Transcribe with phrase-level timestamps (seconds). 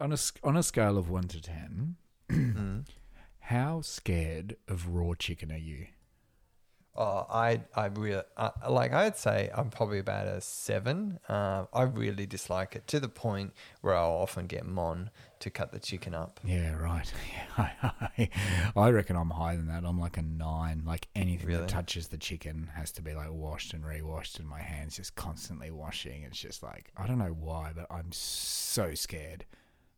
[0.00, 1.96] on a on a scale of one to ten,
[2.30, 2.86] Mm.
[3.40, 5.86] how scared of raw chicken are you?
[6.96, 8.92] Oh, I I really uh, like.
[8.92, 11.20] I'd say I'm probably about a seven.
[11.28, 15.70] Uh, I really dislike it to the point where I'll often get Mon to cut
[15.72, 16.40] the chicken up.
[16.44, 17.10] Yeah, right.
[17.58, 18.28] Yeah, I,
[18.76, 19.84] I reckon I'm higher than that.
[19.84, 20.82] I'm like a nine.
[20.84, 21.60] Like anything Really?
[21.60, 25.14] that touches the chicken has to be like washed and rewashed, and my hands just
[25.14, 26.24] constantly washing.
[26.24, 29.44] It's just like I don't know why, but I'm so scared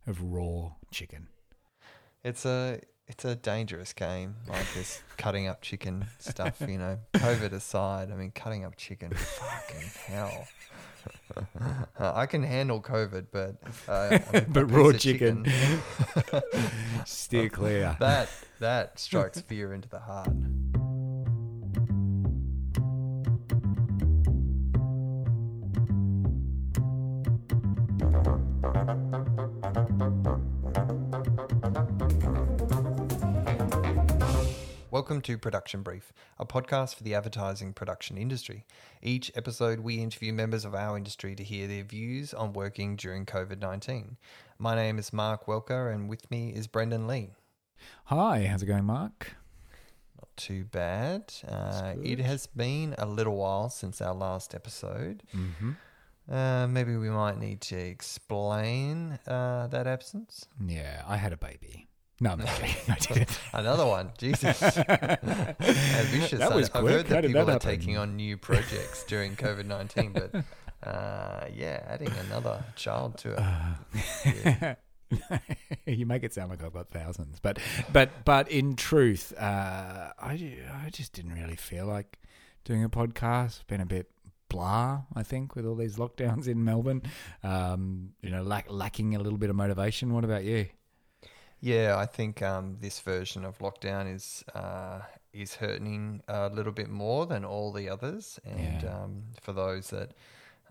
[0.07, 1.29] of raw chicken.
[2.25, 6.61] It's a it's a dangerous game, like this cutting up chicken stuff.
[6.61, 10.47] You know, COVID aside, I mean, cutting up chicken, fucking hell.
[11.37, 11.43] Uh,
[12.15, 13.57] I can handle COVID, but
[13.89, 15.47] uh, I mean, But raw of chicken.
[17.05, 17.97] Steer clear.
[17.99, 18.29] that
[18.61, 20.29] that strikes fear into the heart.
[35.03, 38.65] Welcome to Production Brief, a podcast for the advertising production industry.
[39.03, 43.27] Each episode, we interview members of our industry to hear their views on working during
[43.27, 44.17] COVID 19.
[44.61, 47.31] My name is Mark Welker, and with me is Brendan Lee.
[48.05, 49.35] Hi, how's it going, Mark?
[50.19, 51.35] Not too bad.
[51.49, 55.25] Uh, it has been a little while since our last episode.
[55.35, 56.33] Mm-hmm.
[56.33, 60.47] Uh, maybe we might need to explain uh, that absence.
[60.65, 61.89] Yeah, I had a baby.
[62.23, 62.77] No, I'm not joking.
[62.89, 63.41] I didn't.
[63.53, 64.63] Another one, Jesus.
[64.79, 66.39] ambitious.
[66.39, 69.67] That I- was I've heard that people that are taking on new projects during COVID
[69.67, 70.33] nineteen, but
[70.89, 74.77] uh, yeah, adding another child to it.
[75.11, 75.49] Yeah.
[75.85, 77.59] you make it sound like I've got thousands, but
[77.93, 82.21] but but in truth, uh, I I just didn't really feel like
[82.63, 83.67] doing a podcast.
[83.67, 84.09] Been a bit
[84.49, 87.03] blah, I think, with all these lockdowns in Melbourne.
[87.43, 90.13] Um, you know, lack, lacking a little bit of motivation.
[90.15, 90.67] What about you?
[91.65, 95.01] Yeah, I think um, this version of lockdown is uh,
[95.33, 98.41] is hurting a little bit more than all the others.
[98.45, 99.03] And Yeah.
[99.03, 100.11] um, for those that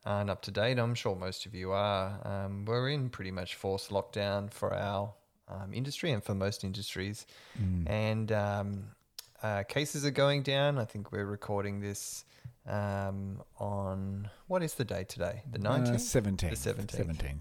[0.06, 2.20] aren't up to date, I'm sure most of you are.
[2.28, 5.14] Um, we're in pretty much forced lockdown for our
[5.48, 7.26] um, industry and for most industries.
[7.58, 7.90] Mm.
[7.90, 8.84] And um,
[9.42, 10.78] uh, cases are going down.
[10.78, 12.26] I think we're recording this
[12.68, 15.44] um, on what is the day today?
[15.50, 16.02] The Uh, nineteenth.
[16.02, 16.50] 17th.
[16.62, 17.18] The 17th.
[17.18, 17.40] 17th.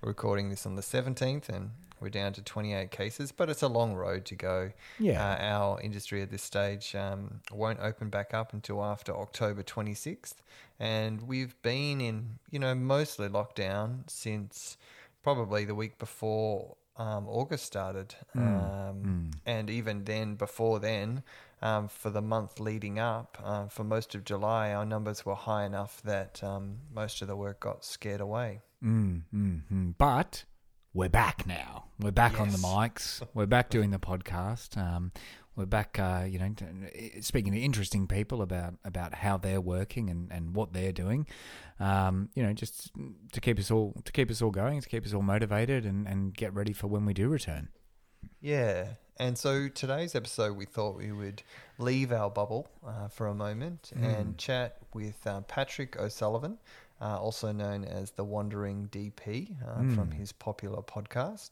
[0.00, 3.94] Recording this on the 17th, and we're down to 28 cases, but it's a long
[3.94, 4.70] road to go.
[4.98, 5.24] Yeah.
[5.24, 10.34] Uh, our industry at this stage um, won't open back up until after October 26th,
[10.78, 14.76] and we've been in, you know, mostly lockdown since
[15.22, 21.22] probably the week before um, August started, um, and even then, before then.
[21.62, 25.64] Um, for the month leading up, uh, for most of July, our numbers were high
[25.64, 28.60] enough that um, most of the work got scared away.
[28.84, 29.94] Mm, mm, mm.
[29.96, 30.44] But
[30.92, 31.86] we're back now.
[31.98, 33.26] We're back on the mics.
[33.32, 34.76] We're back doing the podcast.
[34.76, 35.12] Um,
[35.56, 36.52] we're back, uh, you know,
[37.20, 41.26] speaking to interesting people about about how they're working and, and what they're doing.
[41.78, 42.90] Um, you know, just
[43.32, 46.06] to keep us all to keep us all going, to keep us all motivated, and,
[46.08, 47.68] and get ready for when we do return.
[48.44, 48.88] Yeah.
[49.18, 51.42] And so today's episode, we thought we would
[51.78, 56.58] leave our bubble uh, for a moment and chat with uh, Patrick O'Sullivan,
[57.00, 61.50] uh, also known as the Wandering DP uh, from his popular podcast,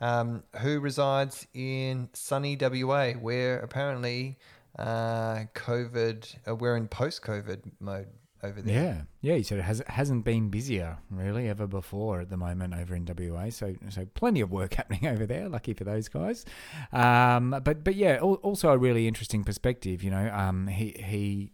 [0.00, 4.38] um, who resides in sunny WA, where apparently
[4.78, 8.08] uh, COVID, uh, we're in post COVID mode
[8.42, 9.06] over there.
[9.22, 9.36] Yeah, yeah.
[9.36, 13.06] He said it has hasn't been busier really ever before at the moment over in
[13.06, 13.50] WA.
[13.50, 15.48] So so plenty of work happening over there.
[15.48, 16.44] Lucky for those guys.
[16.92, 20.02] Um, but but yeah, al- also a really interesting perspective.
[20.02, 21.52] You know, um, he he.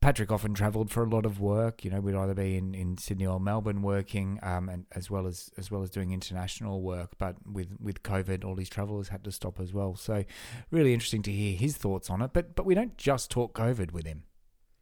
[0.00, 1.82] Patrick often travelled for a lot of work.
[1.82, 5.26] You know, we'd either be in, in Sydney or Melbourne working, um, and as well
[5.26, 7.12] as as well as doing international work.
[7.16, 9.96] But with, with COVID, all his travel has had to stop as well.
[9.96, 10.26] So,
[10.70, 12.34] really interesting to hear his thoughts on it.
[12.34, 14.24] But but we don't just talk COVID with him.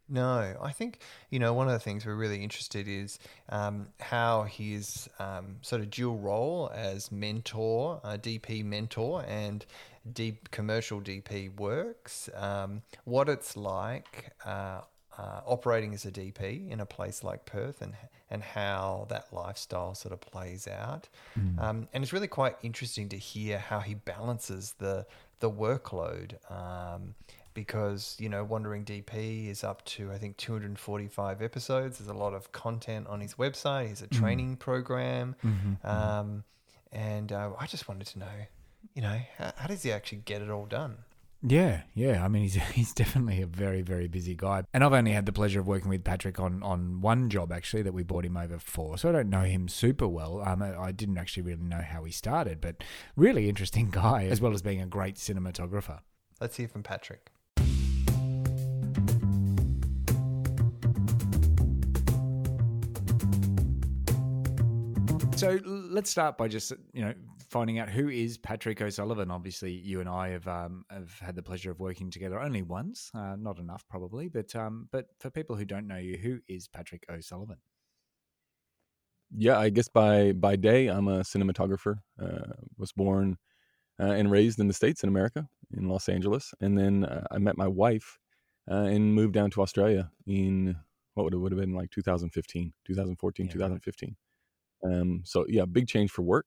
[0.09, 0.99] No, I think
[1.29, 3.19] you know one of the things we're really interested is
[3.49, 9.65] um, how his um, sort of dual role as mentor, uh, DP mentor, and
[10.11, 12.29] deep commercial DP works.
[12.35, 14.81] Um, what it's like uh,
[15.17, 17.93] uh, operating as a DP in a place like Perth, and
[18.29, 21.07] and how that lifestyle sort of plays out.
[21.59, 25.05] Um, and it's really quite interesting to hear how he balances the
[25.39, 26.33] the workload.
[27.53, 31.99] Because you know Wandering DP is up to I think 245 episodes.
[31.99, 33.89] There's a lot of content on his website.
[33.89, 35.35] He's a training program,
[35.83, 36.43] um,
[36.91, 38.25] and uh, I just wanted to know,
[38.93, 40.97] you know, how, how does he actually get it all done?
[41.45, 42.23] Yeah, yeah.
[42.23, 45.33] I mean, he's he's definitely a very very busy guy, and I've only had the
[45.33, 48.59] pleasure of working with Patrick on on one job actually that we brought him over
[48.59, 48.97] for.
[48.97, 50.41] So I don't know him super well.
[50.41, 52.83] Um, I didn't actually really know how he started, but
[53.15, 55.99] really interesting guy as well as being a great cinematographer.
[56.39, 57.29] Let's hear from Patrick.
[65.43, 67.13] So let's start by just you know
[67.49, 69.31] finding out who is Patrick O'Sullivan.
[69.31, 73.11] Obviously, you and I have um, have had the pleasure of working together only once,
[73.13, 76.67] uh, not enough probably, but um, but for people who don't know you, who is
[76.67, 77.57] Patrick O'Sullivan?
[79.35, 81.97] Yeah, I guess by by day I'm a cinematographer.
[82.21, 83.37] Uh, was born
[83.99, 87.37] uh, and raised in the states in America in Los Angeles, and then uh, I
[87.39, 88.19] met my wife
[88.69, 90.75] uh, and moved down to Australia in
[91.15, 93.51] what would it would have been like 2015, 2014, yeah.
[93.51, 94.15] 2015.
[94.85, 96.45] Um, so yeah, big change for work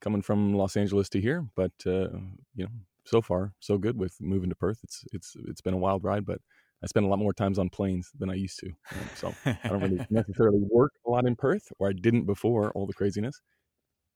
[0.00, 2.08] coming from Los Angeles to here, but uh,
[2.54, 2.70] you know,
[3.04, 4.78] so far so good with moving to Perth.
[4.82, 6.40] It's it's it's been a wild ride, but
[6.82, 8.68] I spend a lot more times on planes than I used to.
[8.68, 12.70] Um, so I don't really necessarily work a lot in Perth, or I didn't before
[12.72, 13.40] all the craziness.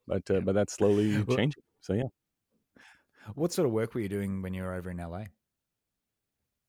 [0.06, 1.62] But uh, but that's slowly changing.
[1.80, 2.08] So yeah.
[3.34, 5.24] What sort of work were you doing when you were over in LA?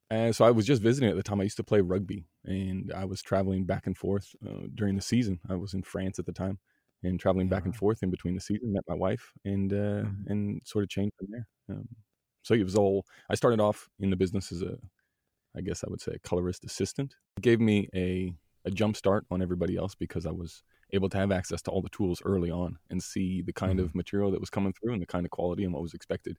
[0.09, 1.41] Uh, so I was just visiting at the time.
[1.41, 5.01] I used to play rugby, and I was traveling back and forth uh, during the
[5.01, 5.39] season.
[5.49, 6.59] I was in France at the time,
[7.03, 8.73] and traveling back and forth in between the season.
[8.73, 10.31] Met my wife, and uh, mm-hmm.
[10.31, 11.47] and sort of changed from there.
[11.69, 11.87] Um,
[12.43, 13.05] so it was all.
[13.29, 14.77] I started off in the business as a,
[15.55, 17.15] I guess I would say, a colorist assistant.
[17.37, 18.33] It gave me a
[18.65, 21.81] a jump start on everybody else because I was able to have access to all
[21.81, 23.85] the tools early on and see the kind mm-hmm.
[23.85, 26.37] of material that was coming through and the kind of quality and what was expected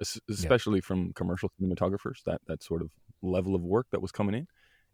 [0.00, 0.84] especially yeah.
[0.86, 2.90] from commercial cinematographers, that that sort of
[3.22, 4.46] level of work that was coming in.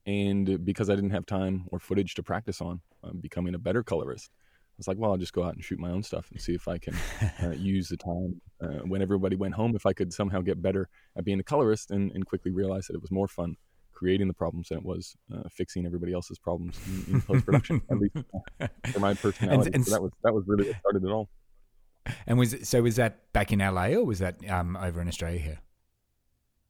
[0.06, 3.82] And because I didn't have time or footage to practice on, um, becoming a better
[3.82, 6.40] colorist, I was like, well, I'll just go out and shoot my own stuff and
[6.40, 6.96] see if I can
[7.42, 10.88] uh, use the time uh, when everybody went home, if I could somehow get better
[11.16, 13.56] at being a colorist and, and quickly realize that it was more fun
[13.94, 17.80] creating the problems than it was uh, fixing everybody else's problems in, in post production,
[17.90, 18.16] at least
[18.92, 19.68] for my personality.
[19.68, 21.30] And, and so that was that was really what started it all.
[22.26, 25.38] And was so was that back in LA or was that um, over in Australia
[25.38, 25.58] here?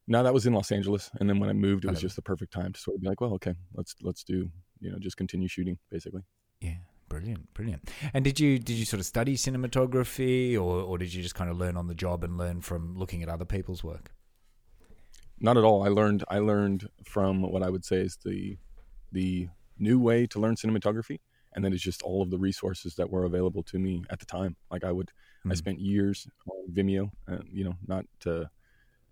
[0.07, 1.09] No, that was in Los Angeles.
[1.19, 3.07] And then when I moved, it was just the perfect time to sort of be
[3.07, 4.49] like, well, okay, let's let's do
[4.79, 6.21] you know just continue shooting basically.
[6.61, 6.77] Yeah,
[7.09, 7.89] brilliant, brilliant.
[8.13, 11.49] And did you did you sort of study cinematography, or or did you just kind
[11.49, 14.11] of learn on the job and learn from looking at other people's work?
[15.39, 15.83] Not at all.
[15.83, 18.57] I learned I learned from what I would say is the
[19.11, 21.19] the new way to learn cinematography
[21.55, 24.25] and then it's just all of the resources that were available to me at the
[24.25, 24.55] time.
[24.69, 25.51] Like I would, mm-hmm.
[25.51, 25.57] I hmm.
[25.57, 28.49] spent years on Vimeo, and you know, not to,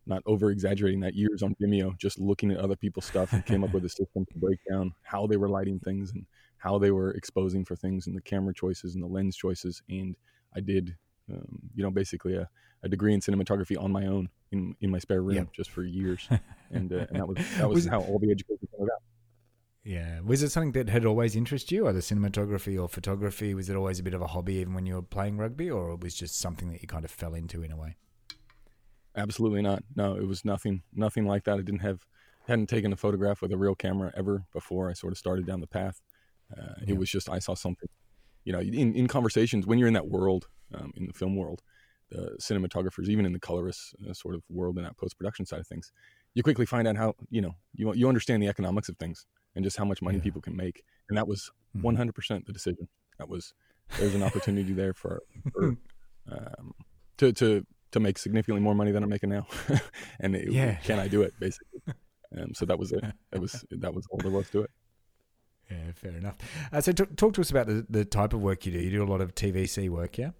[0.05, 3.63] not over exaggerating that years on Vimeo, just looking at other people's stuff and came
[3.63, 6.25] up with a system to break down how they were lighting things and
[6.57, 9.81] how they were exposing for things and the camera choices and the lens choices.
[9.89, 10.15] And
[10.55, 10.95] I did,
[11.31, 12.49] um, you know, basically a,
[12.83, 15.53] a, degree in cinematography on my own in in my spare room yep.
[15.53, 16.27] just for years,
[16.71, 19.01] and, uh, and that was that was, was how all the education came about.
[19.83, 20.21] Yeah.
[20.21, 23.53] Was it something that had always interested you, either cinematography or photography?
[23.53, 25.91] Was it always a bit of a hobby even when you were playing rugby, or
[25.91, 27.97] it was just something that you kind of fell into in a way?
[29.15, 29.83] Absolutely not.
[29.95, 31.59] No, it was nothing, nothing like that.
[31.59, 32.05] I didn't have,
[32.47, 35.61] hadn't taken a photograph with a real camera ever before I sort of started down
[35.61, 36.01] the path.
[36.51, 36.93] Uh, yeah.
[36.93, 37.89] It was just, I saw something,
[38.43, 41.61] you know, in, in conversations, when you're in that world, um, in the film world,
[42.09, 45.59] the cinematographers, even in the colorist uh, sort of world and that post production side
[45.59, 45.91] of things,
[46.33, 49.25] you quickly find out how, you know, you, you understand the economics of things
[49.55, 50.23] and just how much money yeah.
[50.23, 50.83] people can make.
[51.09, 51.87] And that was mm-hmm.
[51.87, 52.87] 100% the decision.
[53.19, 53.53] That was
[53.99, 55.21] there's an opportunity there for,
[55.51, 55.65] for
[56.31, 56.73] um,
[57.17, 59.47] to to to make significantly more money than I'm making now,
[60.19, 60.75] and it, yeah.
[60.75, 61.81] can I do it basically?
[62.35, 63.03] Um, so that was it.
[63.29, 64.71] That was that was all there was to it.
[65.69, 66.35] Yeah, fair enough.
[66.71, 68.79] Uh, so t- talk to us about the, the type of work you do.
[68.79, 70.31] You do a lot of TVC work, yeah?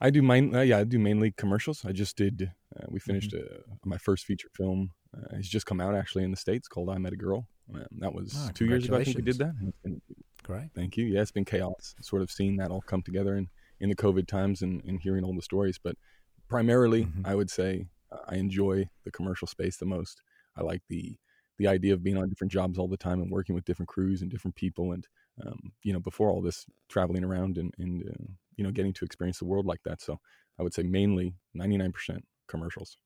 [0.00, 1.84] I do main, uh, yeah, I do mainly commercials.
[1.84, 2.52] I just did.
[2.76, 3.72] Uh, we finished mm-hmm.
[3.72, 4.90] Uh, my first feature film.
[5.16, 7.86] Uh, it's just come out actually in the states called "I Met a Girl." Um,
[7.98, 8.96] that was oh, two years ago.
[8.96, 9.54] I think we did that.
[9.82, 10.00] Been,
[10.42, 10.70] Great.
[10.74, 11.06] Thank you.
[11.06, 11.94] Yeah, it's been chaos.
[12.02, 13.48] Sort of seeing that all come together in
[13.80, 15.78] in the COVID times and, and hearing all the stories.
[15.82, 15.96] But
[16.48, 17.26] primarily, mm-hmm.
[17.26, 20.22] I would say uh, I enjoy the commercial space the most.
[20.56, 21.16] I like the
[21.58, 24.22] the idea of being on different jobs all the time and working with different crews
[24.22, 25.06] and different people and
[25.46, 28.24] um, you know before all this traveling around and, and uh,
[28.56, 30.18] you know getting to experience the world like that so
[30.58, 31.92] i would say mainly 99%
[32.48, 32.96] commercials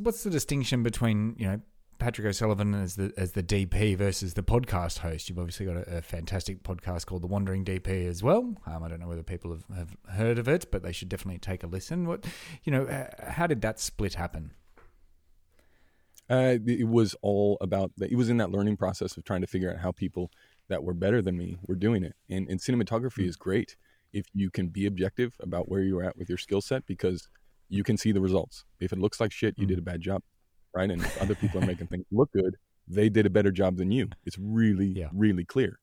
[0.00, 1.60] what's the distinction between you know
[2.02, 5.28] Patrick O'Sullivan as the as the DP versus the podcast host.
[5.28, 8.56] You've obviously got a, a fantastic podcast called The Wandering DP as well.
[8.66, 11.38] Um, I don't know whether people have, have heard of it, but they should definitely
[11.38, 12.08] take a listen.
[12.08, 12.24] What
[12.64, 14.50] you know, uh, how did that split happen?
[16.28, 18.10] Uh, it was all about that.
[18.10, 20.32] It was in that learning process of trying to figure out how people
[20.66, 22.16] that were better than me were doing it.
[22.28, 23.28] And, and cinematography mm-hmm.
[23.28, 23.76] is great
[24.12, 27.28] if you can be objective about where you're at with your skill set because
[27.68, 28.64] you can see the results.
[28.80, 30.22] If it looks like shit, you did a bad job,
[30.74, 30.90] right?
[30.90, 33.90] And if other people are making things look good, they did a better job than
[33.92, 34.14] you.
[34.24, 35.10] It's really, Yeah.
[35.12, 35.78] really clear.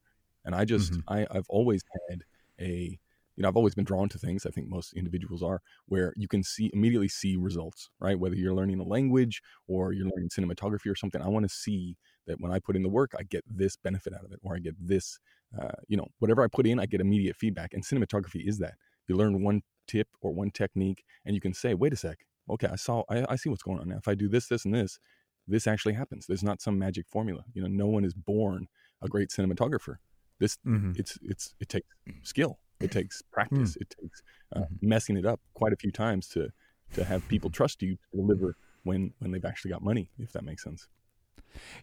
[0.46, 1.04] And I just, Mhm.
[1.08, 2.24] I, I've always had
[2.60, 3.00] a,
[3.36, 4.46] you know, I've always been drawn to things.
[4.46, 8.20] I think most individuals are where you can see immediately see results, right?
[8.20, 11.98] Whether you're learning a language or you're learning cinematography or something, I want to see
[12.28, 14.56] that when I put in the work, I get this benefit out of it, or
[14.56, 15.20] I get this,
[15.58, 17.74] uh, you know, whatever I put in, I get immediate feedback.
[17.74, 18.76] And cinematography is that
[19.08, 22.20] you learn one tip or one technique, and you can say, wait a sec,
[22.50, 23.98] okay, I saw, I, I see what's going on now.
[23.98, 25.00] If I do this, this, and this,
[25.48, 26.26] this actually happens.
[26.28, 27.44] There's not some magic formula.
[27.54, 28.68] You know, no one is born
[29.02, 29.96] a great cinematographer.
[30.40, 30.98] This Mhm.
[30.98, 31.88] it's it's it takes
[32.24, 33.82] skill it takes practice Hmm.
[33.82, 34.22] it takes
[34.56, 34.88] uh, Mm-hmm.
[34.88, 36.50] messing it up quite a few times to
[36.94, 40.44] to have people trust you to deliver when when they've actually got money if that
[40.46, 40.88] makes sense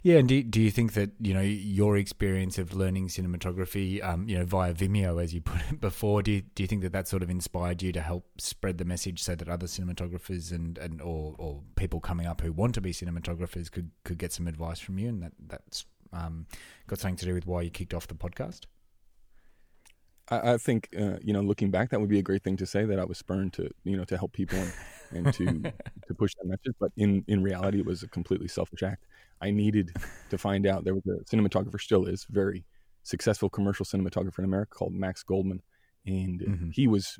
[0.02, 4.28] Yeah, and do, do you think that you know your experience of learning cinematography, um,
[4.28, 6.92] you know, via Vimeo, as you put it before, do you, do you think that
[6.92, 10.78] that sort of inspired you to help spread the message so that other cinematographers and,
[10.78, 14.46] and or, or people coming up who want to be cinematographers could, could get some
[14.46, 16.46] advice from you, and that that's um,
[16.86, 18.62] got something to do with why you kicked off the podcast?
[20.28, 22.84] I, think uh, you know looking back that would be a great thing to say
[22.84, 24.72] that I was spurned to you know to help people and,
[25.12, 25.46] and to
[26.08, 29.04] to push that message but in in reality it was a completely selfish act
[29.40, 29.92] I needed
[30.30, 32.64] to find out there was a cinematographer still is very
[33.02, 35.62] successful commercial cinematographer in America called Max Goldman
[36.06, 36.72] and Mhm.
[36.72, 37.18] he was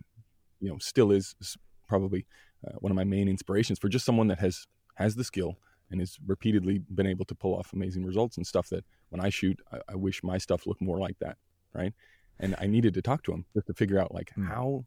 [0.61, 1.35] you know still is
[1.89, 2.27] probably
[2.67, 4.67] uh, one of my main inspirations for just someone that has
[4.97, 5.59] has the skill
[5.91, 9.29] and has repeatedly been able to pull off amazing results and stuff that when I
[9.29, 11.37] shoot I, I wish my stuff looked more like that
[11.73, 11.93] right
[12.41, 14.49] and I needed to talk to him just to figure out like Mm.
[14.49, 14.85] how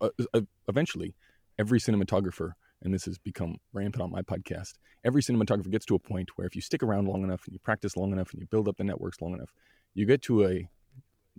[0.00, 1.14] uh, uh, eventually
[1.58, 4.72] every cinematographer and this has become rampant on my podcast
[5.04, 7.58] every cinematographer gets to a point where if you stick around long enough and you
[7.58, 9.50] practice long enough and you build up the networks long enough
[9.94, 10.68] you get to a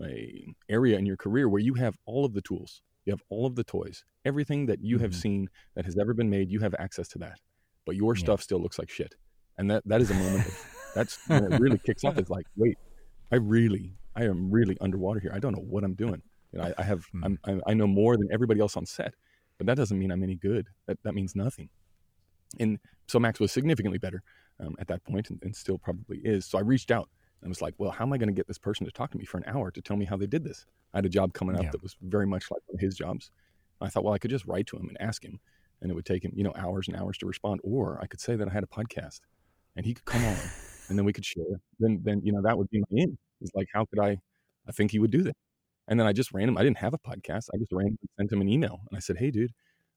[0.04, 3.46] a area in your career where you have all of the tools you have all
[3.46, 5.22] of the toys everything that you have Mhm.
[5.22, 7.40] seen that has ever been made you have access to that
[7.86, 8.20] but your Yeah.
[8.20, 9.16] stuff still looks like shit
[9.58, 12.46] and that that is a moment of that's when it really kicks off it's like
[12.56, 12.78] wait
[13.32, 16.22] i really i am really underwater here i don't know what i'm doing
[16.54, 17.04] you know, I, I have.
[17.24, 19.14] I'm, I, I know more than everybody else on set
[19.58, 20.68] but that doesn't mean i'm any good.
[20.88, 21.70] That, that means nothing.
[22.60, 24.24] And so max was significantly better
[24.60, 26.46] um, at that point and, and still probably is.
[26.46, 27.10] So i reached out
[27.42, 29.18] and was like well how am i going to get this person to talk to
[29.18, 30.66] me for an hour to tell me how they did this?
[30.94, 31.72] I had a job coming up Yeah.
[31.72, 33.32] that was very much like his jobs.
[33.82, 35.40] I thought well i could just write to him and ask him
[35.82, 38.20] and it would take him you know hours and hours to respond or i could
[38.20, 39.20] say that i had a podcast
[39.76, 40.36] and he could come on
[40.90, 41.44] and then we could share.
[41.80, 44.18] Then then you know that would be my in it's like how could i
[44.68, 45.36] i think he would do that
[45.88, 48.32] and then i just ran him i didn't have a podcast i just ran sent
[48.32, 49.52] him an email and i said hey dude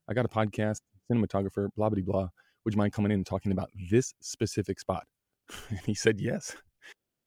[0.09, 0.81] i got a podcast
[1.11, 2.27] cinematographer blah blah blah
[2.63, 5.05] would you mind coming in and talking about this specific spot
[5.69, 6.55] and he said yes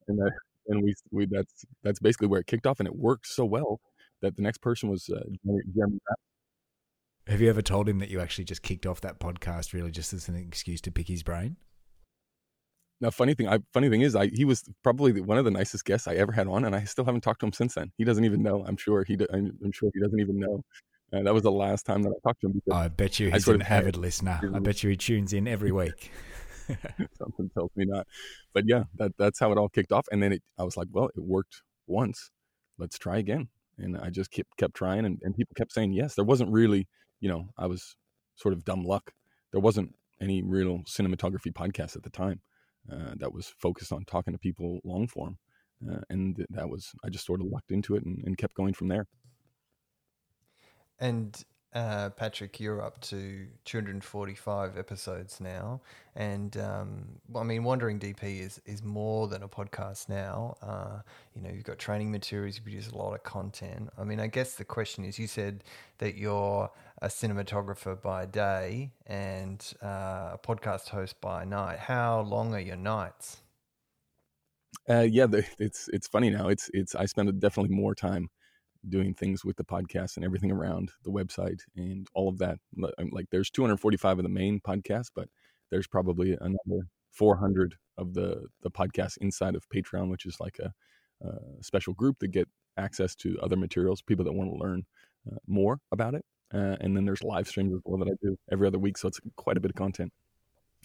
[0.09, 0.33] and that
[0.69, 3.81] and we we that's that's basically where it kicked off and it worked so well
[4.23, 5.21] that the next person was uh,
[5.75, 5.99] Jeremy-.
[7.27, 10.13] Have you ever told him that you actually just kicked off that podcast really just
[10.13, 11.57] as an excuse to pick his brain?
[13.01, 15.51] Now, funny thing, I, funny thing is, I he was probably the, one of the
[15.51, 17.93] nicest guests I ever had on, and I still haven't talked to him since then.
[17.99, 18.65] He doesn't even know.
[18.67, 19.17] I'm sure he.
[19.17, 20.63] do- I'm, I'm sure he doesn't even know.
[21.13, 23.31] And that was the last time that I talked to him because I bet you
[23.31, 24.41] he's an avid listener.
[24.55, 26.11] I bet you he tunes in every week.
[27.19, 28.07] something tells me not.
[28.53, 30.07] But yeah, that that's how it all kicked off.
[30.11, 32.31] And then it, I was like, well, it worked once.
[32.79, 33.49] Let's try again.
[33.79, 36.15] And I just kept kept trying, and, and people kept saying yes.
[36.15, 36.89] There wasn't really,
[37.21, 37.97] you know, I was
[38.37, 39.13] sort of dumb luck.
[39.53, 42.41] There wasn't any real cinematography podcast at the time
[42.89, 45.39] that was focused on talking to people long form,
[45.89, 48.75] uh, and that was I just sort of lucked into it and, and kept going
[48.75, 49.07] from there.
[50.99, 51.43] And
[51.75, 55.81] uh, Patrick, you're up to 245 episodes now,
[56.15, 57.05] and um,
[57.35, 60.57] I mean, Wandering DP is is more than a podcast now.
[60.63, 61.01] Uh,
[61.35, 63.91] you know, you've got training materials, you produce a lot of content.
[63.99, 65.65] I mean, I guess the question is, you said
[65.99, 66.71] that you're
[67.03, 71.81] a cinematographer by day and uh, a podcast host by night.
[71.81, 73.39] How long are your nights?
[74.89, 75.27] Uh, yeah,
[75.59, 76.49] it's it's funny now.
[76.49, 78.29] It's it's I spend definitely more time
[78.89, 82.59] doing things with the podcast and everything around the website and all of that.
[82.77, 85.29] Like there's 245 of the main podcast, but
[85.71, 90.73] there's probably another 400 of the the podcast inside of Patreon, which is like a,
[91.27, 94.85] a special group that get access to other materials, people that want to learn
[95.31, 96.25] uh, more about it.
[96.53, 99.09] Uh, and then there's live streams as well that I do every other week, so
[99.09, 100.13] it's quite a bit of content.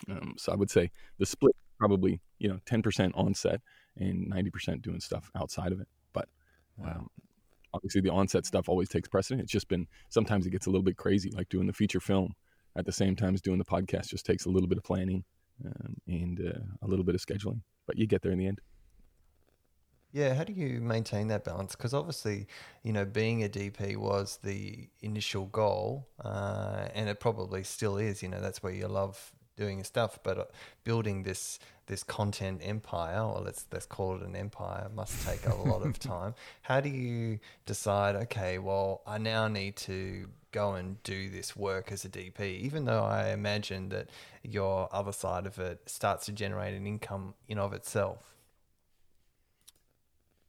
[0.09, 3.61] Um, so I would say the split probably you know 10% on set
[3.95, 5.87] and 90% doing stuff outside of it.
[6.13, 6.27] But
[6.77, 6.91] Wow.
[6.91, 7.09] um,
[7.73, 9.41] obviously, the onset stuff always takes precedent.
[9.41, 12.33] It's just been sometimes it gets a little bit crazy, like doing the feature film
[12.75, 14.07] at the same time as doing the podcast.
[14.07, 15.23] Just takes a little bit of planning
[15.65, 18.61] um, and uh, a little bit of scheduling, but you get there in the end.
[20.11, 21.75] Yeah, how do you maintain that balance?
[21.75, 22.47] Because obviously,
[22.81, 28.23] you know, being a DP was the initial goal, uh, and it probably still is.
[28.23, 30.19] You know, that's where you love doing stuff.
[30.23, 30.45] But uh,
[30.83, 35.55] building this this content empire, or let's let's call it an empire, must take a
[35.55, 36.33] lot of time.
[36.63, 38.15] How do you decide?
[38.15, 42.85] Okay, well, I now need to go and do this work as a DP, even
[42.85, 44.09] though I imagine that
[44.41, 48.33] your other side of it starts to generate an income in of itself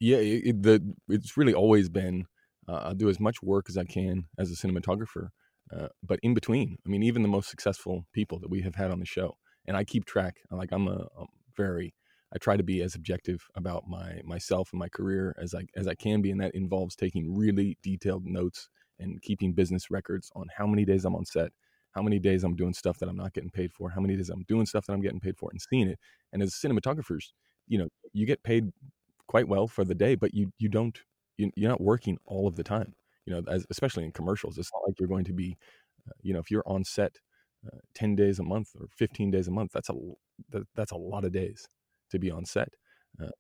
[0.00, 2.26] yeah, it, the it's really always been
[2.66, 5.28] uh, I'll do as much work as I can as a cinematographer,
[5.74, 8.90] uh, but in between, I mean, even the most successful people that we have had
[8.90, 9.36] on the show,
[9.66, 10.36] and I keep track.
[10.50, 11.94] Like I'm a, a very
[12.34, 15.86] I try to be as objective about my myself and my career as I as
[15.86, 20.46] I can be, and that involves taking really detailed notes and keeping business records on
[20.56, 21.52] how many days I'm on set,
[21.92, 24.28] how many days I'm doing stuff that I'm not getting paid for, how many days
[24.30, 25.98] I'm doing stuff that I'm getting paid for, and seeing it.
[26.32, 27.32] And as cinematographers,
[27.66, 28.70] you know, you get paid
[29.26, 30.98] quite well for the day, but you you don't
[31.38, 32.94] you, you're not working all of the time.
[33.30, 35.56] You know, as, especially in commercials, it's not like you're going to be,
[36.08, 37.12] uh, you know, if you're on set
[37.64, 39.94] uh, ten days a month or fifteen days a month, that's a
[40.50, 41.68] that, that's a lot of days
[42.10, 42.70] to be on set.
[43.22, 43.30] Uh,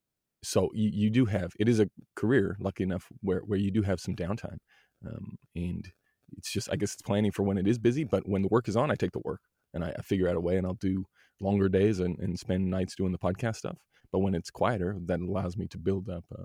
[0.44, 3.82] so you, you do have it is a career, lucky enough, where where you do
[3.82, 4.58] have some downtime,
[5.04, 5.90] um, and
[6.36, 8.04] it's just I guess it's planning for when it is busy.
[8.04, 9.40] But when the work is on, I take the work
[9.74, 11.04] and I, I figure out a way, and I'll do
[11.40, 13.78] longer days and, and spend nights doing the podcast stuff.
[14.12, 16.42] But when it's quieter, that allows me to build up a,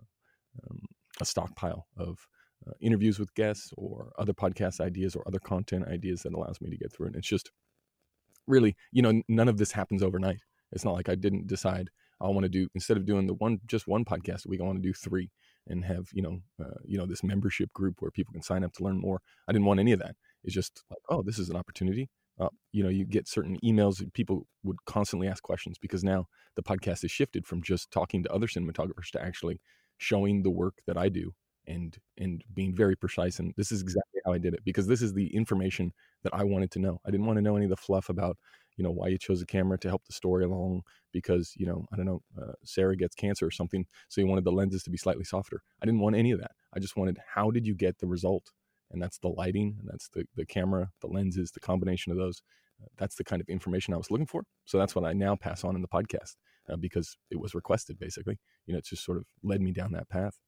[0.63, 0.79] um,
[1.21, 2.17] a stockpile of
[2.67, 6.69] uh, interviews with guests or other podcast ideas or other content ideas that allows me
[6.69, 7.09] to get through it.
[7.09, 7.51] And it's just
[8.47, 10.39] really, you know, none of this happens overnight.
[10.71, 11.89] It's not like I didn't decide
[12.21, 14.63] I want to do instead of doing the one just one podcast a week, I
[14.63, 15.31] want to do three
[15.67, 18.73] and have you know uh, you know this membership group where people can sign up
[18.73, 19.21] to learn more.
[19.47, 20.15] I didn't want any of that.
[20.43, 22.09] It's just like, oh, this is an opportunity
[22.39, 24.01] uh, you know, you get certain emails.
[24.13, 28.33] People would constantly ask questions because now the podcast has shifted from just talking to
[28.33, 29.61] other cinematographers to actually
[29.97, 31.33] showing the work that I do
[31.67, 33.39] and and being very precise.
[33.39, 35.93] And this is exactly how I did it because this is the information
[36.23, 36.99] that I wanted to know.
[37.05, 38.37] I didn't want to know any of the fluff about
[38.77, 40.81] you know why you chose a camera to help the story along
[41.13, 44.43] because you know I don't know uh, Sarah gets cancer or something, so you wanted
[44.43, 45.61] the lenses to be slightly softer.
[45.81, 46.51] I didn't want any of that.
[46.73, 48.51] I just wanted how did you get the result
[48.91, 52.41] and that's the lighting and that's the, the camera the lenses the combination of those
[52.81, 55.35] uh, that's the kind of information i was looking for so that's what i now
[55.35, 56.35] pass on in the podcast
[56.69, 59.91] uh, because it was requested basically you know it just sort of led me down
[59.91, 60.39] that path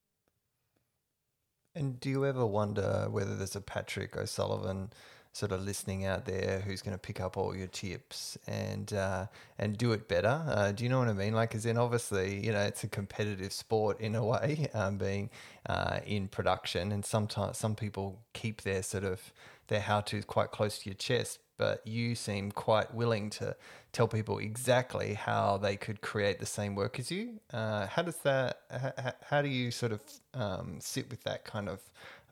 [1.78, 4.90] and do you ever wonder whether there's a patrick o'sullivan
[5.38, 9.28] sort of listening out there who's going to pick up all your tips and uh,
[9.60, 10.44] and do it better.
[10.48, 11.34] Uh, do you know what I mean?
[11.34, 15.30] Like, as in, obviously, you know, it's a competitive sport in a way, um, being
[15.68, 19.32] uh, in production, and sometimes some people keep their sort of
[19.68, 21.40] their how tos quite close to your chest.
[21.58, 23.56] But you seem quite willing to
[23.92, 27.40] tell people exactly how they could create the same work as you.
[27.52, 28.62] Uh, how does that?
[28.70, 30.02] How, how do you sort of
[30.34, 31.82] um, sit with that kind of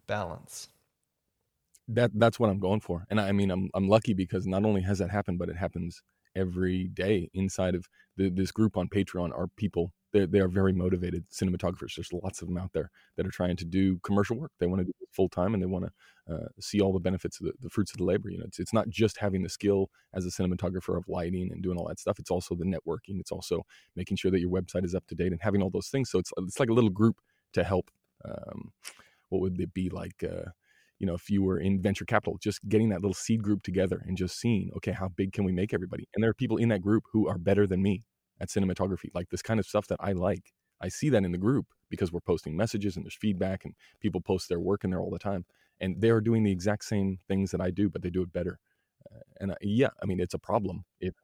[0.07, 0.67] balance?
[1.87, 3.05] that that's what I'm going for.
[3.09, 5.57] And I, I mean, I'm I'm lucky because not only has that happened, but it
[5.57, 6.01] happens
[6.35, 9.93] every day inside of the, this group on Patreon are people.
[10.15, 11.95] They they are very motivated cinematographers.
[11.95, 14.51] There's lots of them out there that are trying to do commercial work.
[14.59, 17.01] They want to do it full time and they want to uh, see all the
[17.01, 18.29] benefits of the, the, fruits of the labor.
[18.29, 21.61] You know, it's it's not just having the skill as a cinematographer of lighting and
[21.61, 22.17] doing all that stuff.
[22.17, 23.19] It's also the networking.
[23.19, 23.63] It's also
[23.97, 26.09] making sure that your website is up to date and having all those things.
[26.09, 27.17] So it's it's like a little group
[27.51, 27.91] to help.
[28.23, 28.71] Um,
[29.27, 30.23] what would it be like?
[30.23, 30.51] Uh,
[30.97, 34.01] you know, if you were in venture capital, just getting that little seed group together
[34.07, 36.07] and just seeing, okay, how big can we make everybody?
[36.15, 38.05] And there are people in that group who are better than me
[38.39, 40.53] at cinematography, like this kind of stuff that I like.
[40.81, 44.21] I see that in the group because we're posting messages and there's feedback and people
[44.21, 45.45] post their work in there all the time.
[45.79, 48.59] And they're doing the exact same things that I do, but they do it better.
[49.11, 51.15] Uh, and I, yeah, I mean, it's a problem if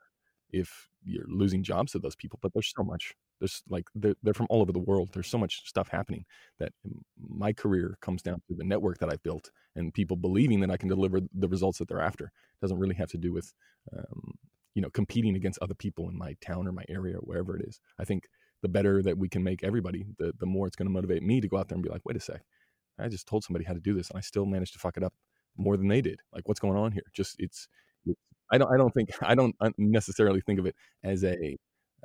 [0.51, 4.33] if you're losing jobs to those people, but there's so much there's like they're, they're
[4.33, 5.09] from all over the world.
[5.13, 6.25] There's so much stuff happening
[6.59, 6.71] that
[7.19, 10.77] my career comes down to the network that I've built and people believing that I
[10.77, 12.25] can deliver the results that they're after.
[12.25, 13.51] It doesn't really have to do with,
[13.97, 14.35] um,
[14.73, 17.65] you know, competing against other people in my town or my area or wherever it
[17.67, 17.79] is.
[17.99, 18.25] I think
[18.61, 21.41] the better that we can make everybody, the the more it's going to motivate me
[21.41, 22.41] to go out there and be like, wait a sec,
[22.99, 25.03] I just told somebody how to do this and I still managed to fuck it
[25.03, 25.13] up
[25.57, 26.19] more than they did.
[26.33, 27.03] Like, what's going on here?
[27.13, 27.67] Just it's,
[28.05, 28.19] it's
[28.51, 31.57] I don't I don't think I don't necessarily think of it as a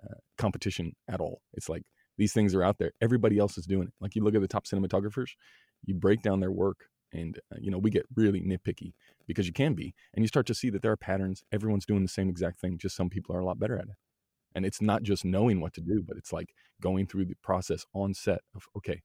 [0.02, 1.40] uh, competition at all.
[1.54, 1.82] It's like
[2.18, 2.92] these things are out there.
[3.00, 3.94] Everybody else is doing it.
[4.00, 5.30] Like you look at the top cinematographers,
[5.84, 8.92] you break down their work, and uh, you know we get really nitpicky
[9.26, 11.42] because you can be, and you start to see that there are patterns.
[11.52, 12.78] Everyone's doing the same exact thing.
[12.78, 13.96] Just some people are a lot better at it.
[14.54, 17.84] And it's not just knowing what to do, but it's like going through the process
[17.94, 19.02] on set of okay,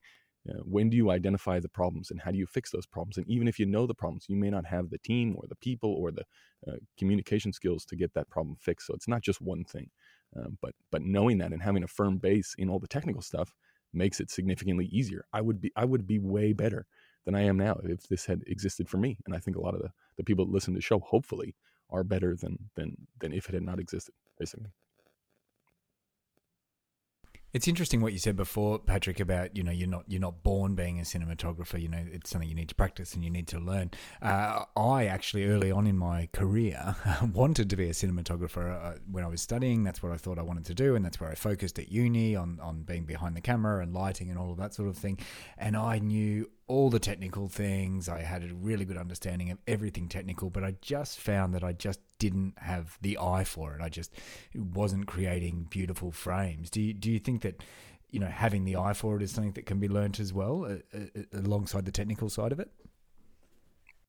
[0.48, 3.16] uh, when do you identify the problems and how do you fix those problems?
[3.16, 5.56] And even if you know the problems, you may not have the team or the
[5.56, 6.24] people or the
[6.66, 8.86] uh, communication skills to get that problem fixed.
[8.86, 9.90] So it's not just one thing.
[10.36, 13.52] Um, but but knowing that and having a firm base in all the technical stuff
[13.92, 15.24] makes it significantly easier.
[15.32, 16.86] I would be I would be way better
[17.24, 19.18] than I am now if this had existed for me.
[19.26, 21.54] And I think a lot of the, the people that listen to the show hopefully
[21.90, 24.70] are better than than than if it had not existed, basically.
[27.52, 30.74] It's interesting what you said before, Patrick, about you know you're not you're not born
[30.74, 31.78] being a cinematographer.
[31.78, 33.90] You know it's something you need to practice and you need to learn.
[34.22, 36.96] Uh, I actually early on in my career
[37.34, 39.84] wanted to be a cinematographer uh, when I was studying.
[39.84, 42.34] That's what I thought I wanted to do, and that's where I focused at uni
[42.34, 45.18] on on being behind the camera and lighting and all of that sort of thing.
[45.58, 48.08] And I knew all the technical things.
[48.08, 51.72] I had a really good understanding of everything technical, but I just found that I
[51.72, 53.80] just didn't have the eye for it.
[53.82, 54.12] I just
[54.54, 56.70] wasn't creating beautiful frames.
[56.70, 57.62] Do you, do you think that
[58.10, 60.64] you know having the eye for it is something that can be learnt as well,
[60.64, 62.70] uh, uh, alongside the technical side of it?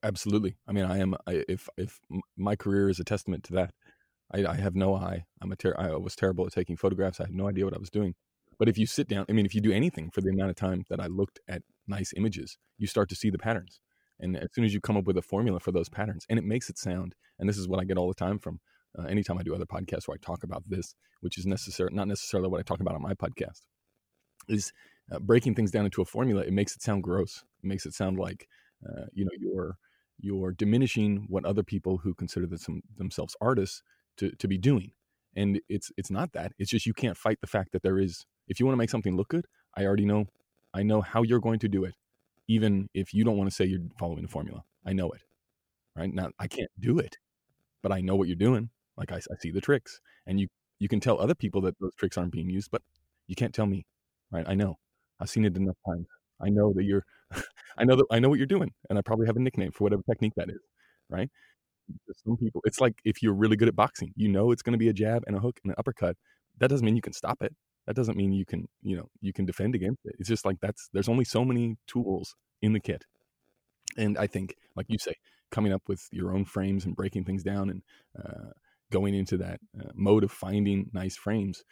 [0.04, 0.56] Absolutely.
[0.68, 1.16] I mean, I am.
[1.26, 2.00] I, if if
[2.38, 3.74] my career is a testament to that,
[4.34, 5.26] I, I have no eye.
[5.42, 7.20] I'm a ter- I was terrible at taking photographs.
[7.20, 8.16] I had no idea what I was doing.
[8.60, 10.56] But if you sit down, I mean, if you do anything for the amount of
[10.56, 13.80] time that I looked at nice images, you start to see the patterns.
[14.20, 16.46] And as soon as you come up with a formula for those patterns, and it
[16.46, 18.60] makes it sound, and this is what I get all the time from
[18.98, 22.08] uh, anytime I do other podcasts where I talk about this, which is necessary, not
[22.08, 23.62] necessarily what I talk about on my podcast,
[24.48, 24.72] is
[25.12, 26.42] uh, breaking things down into a formula.
[26.42, 27.44] It makes it sound gross.
[27.64, 28.48] It makes it sound like
[28.88, 29.78] uh, you know you're
[30.20, 33.82] you're diminishing what other people who consider them, themselves artists
[34.18, 34.92] to, to be doing.
[35.36, 36.54] And it's it's not that.
[36.60, 38.26] It's just you can't fight the fact that there is.
[38.48, 40.26] If you want to make something look good, I already know
[40.74, 41.96] I know how you're going to do it,
[42.48, 44.64] even if you don't want to say you're following the formula.
[44.86, 45.22] I know it,
[45.96, 46.14] right?
[46.14, 47.18] Now I can't do it,
[47.84, 48.70] but I know what you're doing.
[48.98, 50.48] Like I, I see the tricks, and you
[50.80, 52.82] you can tell other people that those tricks aren't being used, but
[53.28, 53.86] you can't tell me,
[54.32, 54.46] right?
[54.48, 54.78] I know.
[55.20, 56.08] I've seen it enough times.
[56.42, 57.06] I know that you're,
[57.78, 59.86] I know that I know what you're doing, and I probably have a nickname for
[59.86, 60.62] whatever technique that is,
[61.10, 61.30] right?
[62.26, 64.78] Some people, it's like if you're really good at boxing, you know it's going to
[64.78, 66.16] be a jab and a hook and an uppercut.
[66.60, 67.54] That doesn't mean you can stop it
[67.88, 70.16] that doesn't mean you can you know you can defend against it.
[70.20, 73.06] It's just like that's there's only so many tools in the kit.
[73.98, 75.14] And i think like you say
[75.52, 77.82] coming up with your own frames and breaking things down and
[78.18, 78.50] uh,
[78.92, 81.64] going into that uh, mode of finding nice frames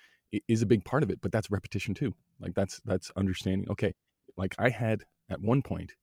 [0.47, 2.13] is a big part of it but that's repetition too.
[2.39, 3.93] Like that's that's understanding okay
[4.38, 5.93] like i had at one point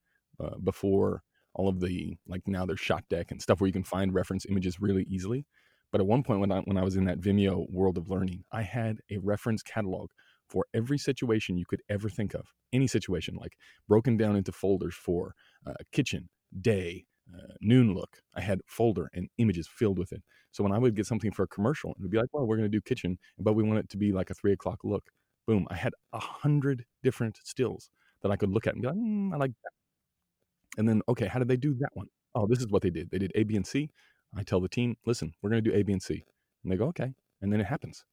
[0.40, 1.22] uh, before
[1.54, 4.80] all of the like now there's ShotDeck and stuff where you can find reference images
[4.80, 5.44] really easily
[5.92, 8.44] but at one point when I, when I was in that Vimeo world of learning,
[8.52, 10.10] I had a reference catalog
[10.48, 12.46] for every situation you could ever think of.
[12.72, 13.56] Any situation, like
[13.88, 15.34] broken down into folders for
[15.66, 16.28] uh, kitchen,
[16.60, 18.22] day, uh, noon look.
[18.34, 20.22] I had folder and images filled with it.
[20.50, 22.56] So when I would get something for a commercial, it would be like, well, we're
[22.56, 25.04] going to do kitchen, but we want it to be like a three o'clock look.
[25.46, 25.66] Boom.
[25.70, 27.90] I had a hundred different stills
[28.22, 30.78] that I could look at and be like, mm, I like that.
[30.78, 32.06] And then, okay, how did they do that one?
[32.34, 33.10] Oh, this is what they did.
[33.10, 33.90] They did A, B, and C.
[34.36, 36.24] I tell the team, listen, we're going to do A, B, and C.
[36.62, 37.12] And they go, okay.
[37.40, 38.04] And then it happens.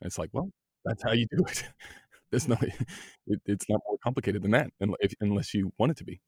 [0.00, 0.50] And it's like, well,
[0.84, 1.64] that's how you do it.
[2.30, 2.56] There's no,
[3.26, 6.20] it, it's not more complicated than that if, unless you want it to be.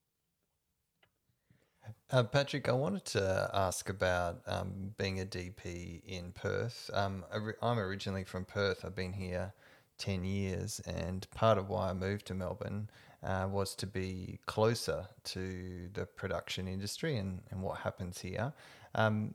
[2.11, 6.91] Uh, Patrick, I wanted to ask about um, being a DP in Perth.
[6.93, 7.25] Um,
[7.63, 8.85] I'm originally from Perth.
[8.85, 9.53] I've been here
[9.99, 12.91] 10 years, and part of why I moved to Melbourne
[13.23, 18.53] uh, was to be closer to the production industry and, and what happens here.
[18.97, 19.35] Um,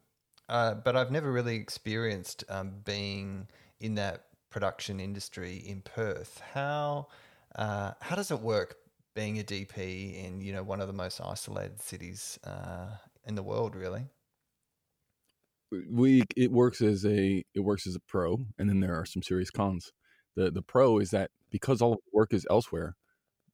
[0.50, 3.48] uh, but I've never really experienced um, being
[3.80, 6.42] in that production industry in Perth.
[6.54, 7.08] How
[7.56, 8.76] uh, how does it work
[9.16, 12.88] being a DP in you know one of the most isolated cities uh,
[13.26, 14.08] in the world, really?
[15.90, 19.24] We it works as a it works as a pro, and then there are some
[19.24, 19.94] serious cons.
[20.36, 22.96] The the pro is that because all of the work is elsewhere,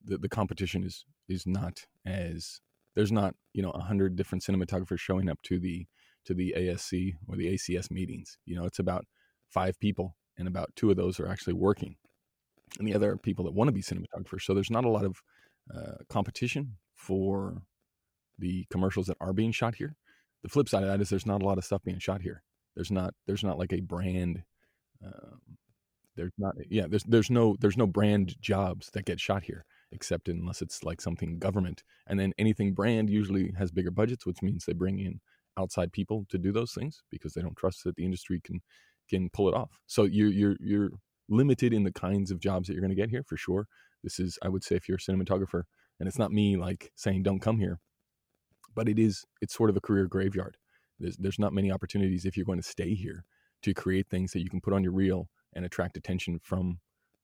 [0.03, 2.59] the, the competition is is not as
[2.95, 5.85] there's not you know a hundred different cinematographers showing up to the
[6.27, 8.37] to the ASC or the ACS meetings.
[8.45, 9.05] You know, it's about
[9.49, 11.95] five people, and about two of those are actually working,
[12.77, 14.43] and the other people that want to be cinematographers.
[14.43, 15.21] So there's not a lot of
[15.73, 17.61] uh, competition for
[18.37, 19.95] the commercials that are being shot here.
[20.43, 22.43] The flip side of that is there's not a lot of stuff being shot here.
[22.75, 24.43] There's not there's not like a brand.
[25.03, 25.57] Um,
[26.15, 30.27] there's not yeah there's there's no there's no brand jobs that get shot here except
[30.27, 34.65] unless it's like something government and then anything brand usually has bigger budgets which means
[34.65, 35.21] they bring in
[35.57, 38.61] outside people to do those things because they don't trust that the industry can
[39.09, 39.79] can pull it off.
[39.87, 40.89] So you're you're you're
[41.29, 43.67] limited in the kinds of jobs that you're going to get here for sure.
[44.03, 45.63] This is I would say if you're a cinematographer,
[45.99, 47.79] and it's not me like saying don't come here,
[48.75, 50.57] but it is it's sort of a career graveyard.
[50.99, 53.25] There's there's not many opportunities if you're going to stay here
[53.63, 56.79] to create things that you can put on your reel and attract attention from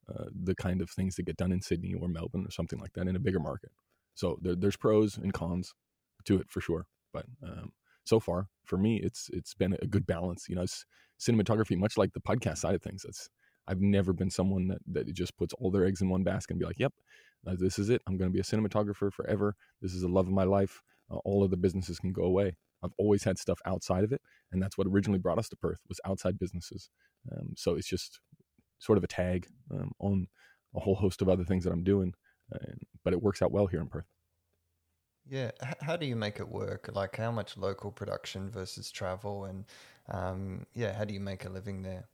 [0.09, 2.93] uh, the kind of things that get done in Sydney or Melbourne or something like
[2.93, 3.71] that in a bigger market.
[4.15, 5.73] So there, there's pros and cons
[6.25, 6.87] to it for sure.
[7.13, 7.71] But um,
[8.03, 10.47] so far for me, it's it's been a good balance.
[10.49, 10.65] You know,
[11.19, 13.05] cinematography, much like the podcast side of things.
[13.07, 13.29] It's
[13.67, 16.59] I've never been someone that, that just puts all their eggs in one basket and
[16.59, 16.93] be like, yep,
[17.47, 18.01] uh, this is it.
[18.07, 19.55] I'm going to be a cinematographer forever.
[19.81, 20.81] This is the love of my life.
[21.09, 22.57] Uh, all of the businesses can go away.
[22.83, 25.79] I've always had stuff outside of it, and that's what originally brought us to Perth
[25.87, 26.89] was outside businesses.
[27.31, 28.19] Um, so it's just
[28.79, 30.27] sort of a tag um, on
[30.75, 32.13] a whole host of other things that I'm doing,
[32.53, 34.07] uh, but it works out well here in Perth.
[35.29, 36.89] Yeah, H- how do you make it work?
[36.93, 39.65] Like, how much local production versus travel, and
[40.09, 42.07] um, yeah, how do you make a living there?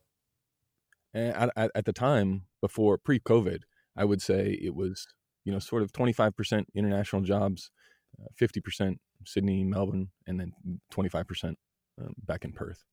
[1.14, 3.62] And at, at the time, before pre-COVID,
[3.96, 5.08] I would say it was
[5.44, 7.72] you know sort of 25% international jobs,
[8.20, 10.54] uh, 50% Sydney, Melbourne, and then
[10.94, 11.56] 25%
[12.02, 12.84] um, back in Perth.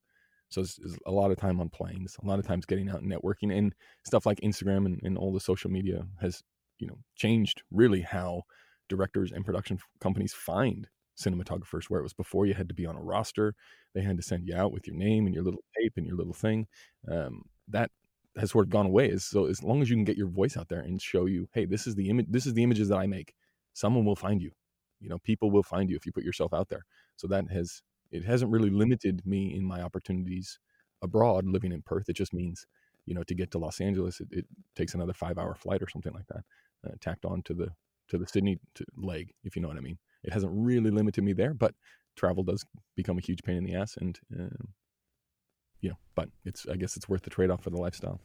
[0.48, 3.02] So it's, it's, a lot of time on planes, a lot of times getting out
[3.02, 3.74] and networking, and
[4.04, 6.42] stuff like Instagram and, and all the social media has
[6.78, 8.42] you know changed really how
[8.88, 12.96] directors and production companies find cinematographers where it was before you had to be on
[12.96, 13.54] a roster.
[13.94, 16.16] They had to send you out with your name and your little tape and your
[16.16, 16.66] little thing.
[17.10, 17.90] Um, that
[18.36, 19.16] has sort of gone away.
[19.16, 21.64] So as long as you can get your voice out there and show you hey
[21.64, 23.34] this is the image this is the images that i make
[23.72, 24.52] someone will find you.
[25.00, 26.84] You know people will find you if you put yourself out there.
[27.16, 30.58] So that has it hasn't really limited me in my opportunities
[31.02, 32.08] abroad living in perth.
[32.08, 32.66] It just means
[33.06, 35.88] you know to get to los angeles it, it takes another five hour flight or
[35.88, 36.44] something like that
[36.84, 37.68] uh, tacked on to the
[38.08, 38.58] to the Sydney
[38.96, 39.98] leg, if you know what I mean.
[40.22, 41.74] It hasn't really limited me there, but
[42.16, 42.64] travel does
[42.96, 44.64] become a huge pain in the ass, and uh,
[45.80, 48.20] you know, but it's I guess it's worth the trade off for the lifestyle.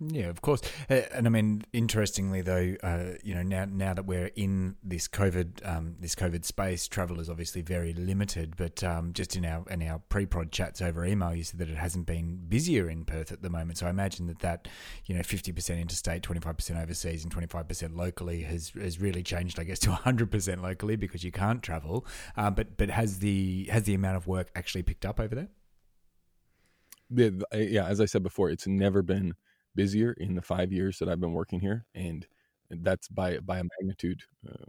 [0.00, 0.60] Yeah, of course.
[0.90, 5.06] Uh, and I mean, interestingly though, uh, you know, now now that we're in this
[5.06, 8.56] COVID um, this COVID space, travel is obviously very limited.
[8.56, 11.76] But um, just in our in our pre-prod chats over email, you said that it
[11.76, 13.78] hasn't been busier in Perth at the moment.
[13.78, 14.66] So I imagine that that
[15.06, 18.70] you know fifty percent interstate, twenty five percent overseas, and twenty five percent locally has
[18.70, 22.04] has really changed, I guess, to hundred percent locally because you can't travel.
[22.36, 25.48] Uh, but but has the has the amount of work actually picked up over there?
[27.10, 27.86] Yeah, yeah.
[27.86, 29.34] As I said before, it's never been
[29.74, 32.26] busier in the five years that I've been working here, and
[32.70, 34.66] that's by by a magnitude uh,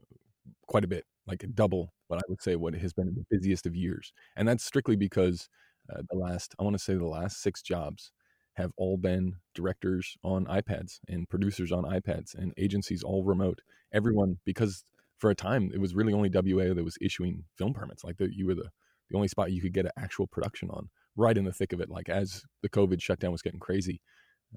[0.67, 3.65] quite a bit, like a double what I would say what has been the busiest
[3.65, 5.49] of years, and that's strictly because
[5.93, 8.11] uh, the last I want to say the last six jobs
[8.53, 13.59] have all been directors on iPads and producers on iPads and agencies all remote.
[13.93, 14.83] Everyone because
[15.17, 18.33] for a time it was really only WA that was issuing film permits, like the,
[18.33, 18.69] you were the
[19.09, 21.79] the only spot you could get an actual production on right in the thick of
[21.79, 21.89] it.
[21.89, 24.01] Like as the COVID shutdown was getting crazy,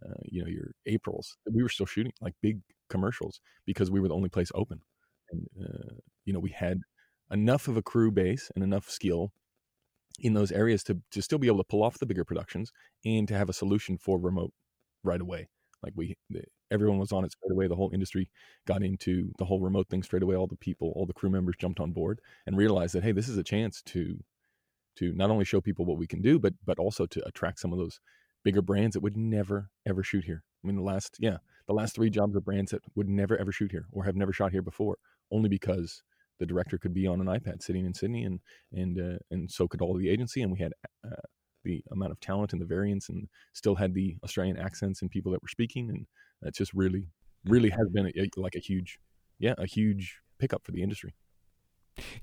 [0.04, 4.08] uh, you know, your Aprils, we were still shooting like big commercials because we were
[4.08, 4.80] the only place open.
[5.30, 6.80] And, uh, you know, we had
[7.30, 9.32] enough of a crew base and enough skill
[10.20, 12.72] in those areas to, to still be able to pull off the bigger productions
[13.04, 14.52] and to have a solution for remote
[15.04, 15.48] right away.
[15.82, 16.16] Like we,
[16.70, 17.68] everyone was on it straight away.
[17.68, 18.30] The whole industry
[18.66, 20.34] got into the whole remote thing straight away.
[20.34, 23.28] All the people, all the crew members jumped on board and realized that, Hey, this
[23.28, 24.18] is a chance to,
[24.96, 27.72] to not only show people what we can do, but, but also to attract some
[27.72, 28.00] of those
[28.48, 30.42] bigger brands that would never ever shoot here.
[30.64, 33.52] I mean, the last yeah, the last three jobs are brands that would never ever
[33.52, 34.96] shoot here or have never shot here before,
[35.30, 36.02] only because
[36.38, 38.40] the director could be on an iPad sitting in Sydney, and
[38.72, 40.72] and uh, and so could all the agency, and we had
[41.04, 41.26] uh,
[41.62, 45.30] the amount of talent and the variance, and still had the Australian accents and people
[45.32, 46.06] that were speaking, and
[46.40, 47.08] it's just really
[47.44, 48.98] really has been a, like a huge
[49.38, 51.14] yeah a huge pickup for the industry.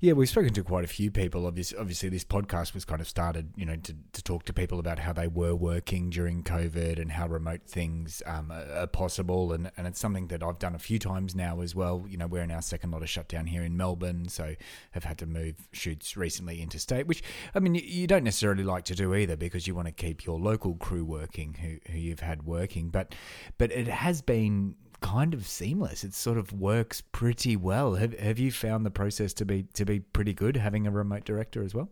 [0.00, 1.46] Yeah, we've spoken to quite a few people.
[1.46, 4.78] Obviously, obviously, this podcast was kind of started, you know, to, to talk to people
[4.78, 9.52] about how they were working during COVID and how remote things um, are, possible.
[9.52, 12.04] And, and it's something that I've done a few times now as well.
[12.08, 14.54] You know, we're in our second lot of shutdown here in Melbourne, so
[14.92, 17.22] have had to move shoots recently interstate, which,
[17.54, 20.38] I mean, you, don't necessarily like to do either because you want to keep your
[20.38, 22.88] local crew working who, who you've had working.
[22.90, 23.14] But,
[23.58, 26.02] but it has been kind of seamless.
[26.04, 27.94] It sort of works pretty well.
[27.94, 31.24] Have have you found the process to be to be pretty good having a remote
[31.24, 31.90] director as well?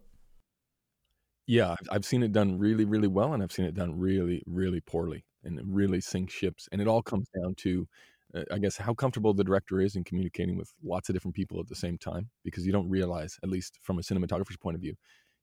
[1.46, 4.80] Yeah, I've seen it done really, really well, and I've seen it done really, really
[4.80, 6.68] poorly, and it really sinks ships.
[6.72, 7.86] And it all comes down to,
[8.34, 11.60] uh, I guess, how comfortable the director is in communicating with lots of different people
[11.60, 14.80] at the same time, because you don't realize, at least from a cinematographer's point of
[14.80, 14.94] view,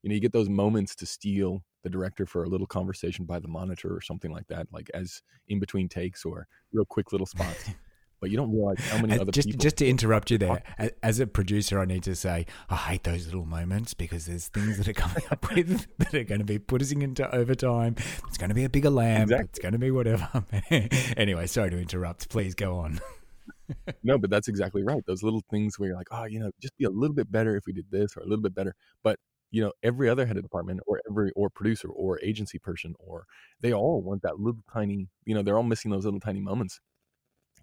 [0.01, 3.39] you know, you get those moments to steal the director for a little conversation by
[3.39, 7.27] the monitor or something like that, like as in between takes or real quick little
[7.27, 7.69] spots.
[8.21, 9.59] but you don't realize how many uh, other just, people.
[9.61, 10.61] Just to interrupt you there,
[11.01, 14.77] as a producer, I need to say I hate those little moments because there's things
[14.77, 17.95] that are coming up with that are going to be putting into overtime.
[18.27, 19.23] It's going to be a bigger lamp.
[19.23, 19.45] Exactly.
[19.49, 20.45] It's going to be whatever.
[21.17, 22.29] anyway, sorry to interrupt.
[22.29, 23.01] Please go on.
[24.03, 25.03] no, but that's exactly right.
[25.07, 27.55] Those little things where you're like, oh, you know, just be a little bit better
[27.55, 28.75] if we did this or a little bit better.
[29.03, 29.17] But
[29.51, 33.25] you know every other head of department or every or producer or agency person or
[33.61, 36.79] they all want that little tiny you know they're all missing those little tiny moments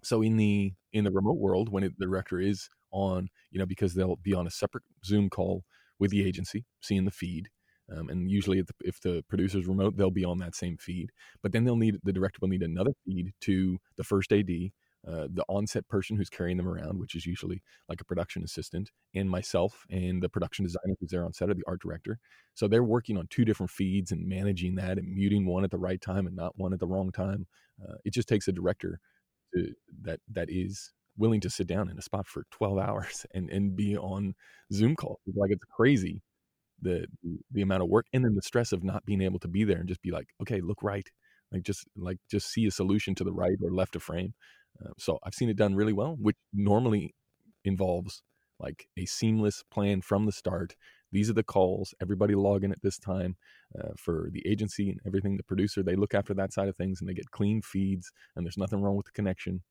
[0.03, 3.65] so in the in the remote world when it, the director is on you know
[3.65, 5.63] because they'll be on a separate zoom call
[5.99, 7.49] with the agency seeing the feed
[7.91, 11.09] Um, and usually, if the, if the producer's remote, they'll be on that same feed.
[11.41, 14.51] But then they'll need the director will need another feed to the first AD,
[15.07, 18.91] uh, the onset person who's carrying them around, which is usually like a production assistant,
[19.15, 22.19] and myself and the production designer who's there on set or the art director.
[22.53, 25.77] So they're working on two different feeds and managing that and muting one at the
[25.77, 27.47] right time and not one at the wrong time.
[27.81, 28.99] Uh, it just takes a director
[29.55, 33.49] to, that that is willing to sit down in a spot for 12 hours and,
[33.49, 34.35] and be on
[34.73, 35.19] Zoom calls.
[35.35, 36.21] Like it's crazy
[36.81, 37.05] the
[37.51, 39.77] the amount of work and then the stress of not being able to be there
[39.77, 41.07] and just be like, okay, look right.
[41.51, 44.33] Like just like just see a solution to the right or left of frame.
[44.83, 47.13] Uh, so I've seen it done really well, which normally
[47.65, 48.21] involves
[48.59, 50.75] like a seamless plan from the start.
[51.11, 51.93] These are the calls.
[52.01, 53.37] Everybody log in at this time
[53.79, 55.37] uh, for the agency and everything.
[55.37, 58.45] The producer they look after that side of things and they get clean feeds and
[58.45, 59.63] there's nothing wrong with the connection.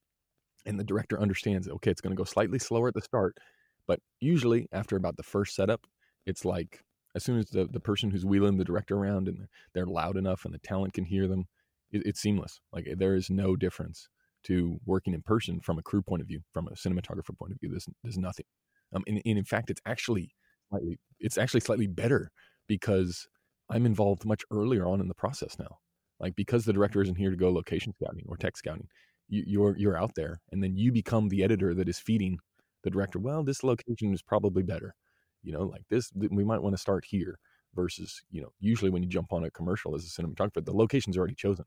[0.66, 3.38] And the director understands that okay, it's going to go slightly slower at the start,
[3.86, 5.86] but usually after about the first setup,
[6.26, 6.82] it's like
[7.14, 10.44] as soon as the, the person who's wheeling the director around and they're loud enough
[10.44, 11.46] and the talent can hear them,
[11.90, 12.60] it, it's seamless.
[12.72, 14.08] Like there is no difference
[14.44, 17.60] to working in person from a crew point of view, from a cinematographer point of
[17.60, 17.70] view.
[17.70, 18.46] There's there's nothing.
[18.94, 20.30] Um, and, and in fact, it's actually
[20.70, 22.30] slightly it's actually slightly better
[22.66, 23.26] because
[23.70, 25.78] I'm involved much earlier on in the process now.
[26.20, 28.88] Like because the director isn't here to go location scouting or tech scouting,
[29.28, 32.38] you, you're you're out there, and then you become the editor that is feeding
[32.84, 33.18] the director.
[33.18, 34.94] Well, this location is probably better
[35.42, 37.38] you know like this we might want to start here
[37.74, 41.16] versus you know usually when you jump on a commercial as a cinematographer the location's
[41.16, 41.64] already chosen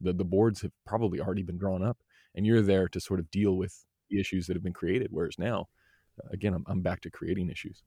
[0.00, 1.98] the the boards have probably already been drawn up
[2.34, 5.38] and you're there to sort of deal with the issues that have been created whereas
[5.38, 5.66] now
[6.32, 7.82] again i'm, I'm back to creating issues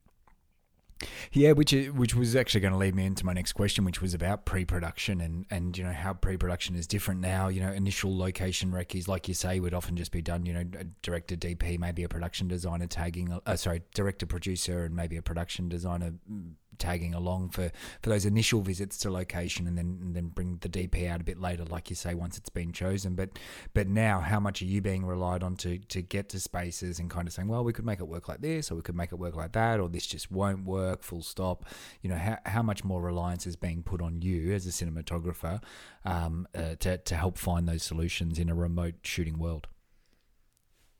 [1.32, 4.14] yeah, which which was actually going to lead me into my next question, which was
[4.14, 7.50] about pre-production and and you know how pre-production is different now.
[7.50, 10.46] You know, initial location recce's, like you say, would often just be done.
[10.46, 10.64] You know,
[11.02, 13.40] director, DP, maybe a production designer tagging.
[13.46, 18.26] Uh, sorry, director, producer, and maybe a production designer mm, tagging along for, for those
[18.26, 21.66] initial visits to location and then and then bring the DP out a bit later,
[21.66, 23.16] like you say, once it's been chosen.
[23.16, 23.40] But
[23.74, 27.10] but now how much are you being relied on to to get to spaces and
[27.10, 29.12] kind of saying, well, we could make it work like this, or we could make
[29.12, 31.66] it work like that, or this just won't work, full stop.
[32.02, 35.62] You know, how, how much more reliance is being put on you as a cinematographer
[36.06, 39.68] um, uh, to, to help find those solutions in a remote shooting world?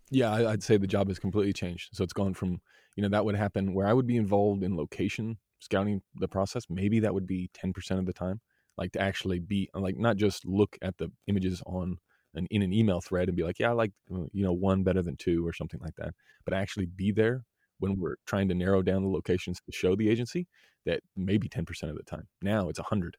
[0.10, 1.90] Yeah, I'd say the job has completely changed.
[1.94, 2.62] So it's gone from,
[2.96, 6.64] you know, that would happen where I would be involved in location scouting the process,
[6.70, 8.42] maybe that would be 10% of the time.
[8.78, 11.98] Like to actually be like not just look at the images on
[12.36, 14.84] an in an email thread and be like, yeah, I like uh, you know one
[14.84, 16.14] better than two or something like that,
[16.46, 17.44] but actually be there
[17.80, 20.48] when we're trying to narrow down the locations to show the agency.
[20.86, 22.28] That maybe 10% of the time.
[22.42, 23.18] Now it's 100.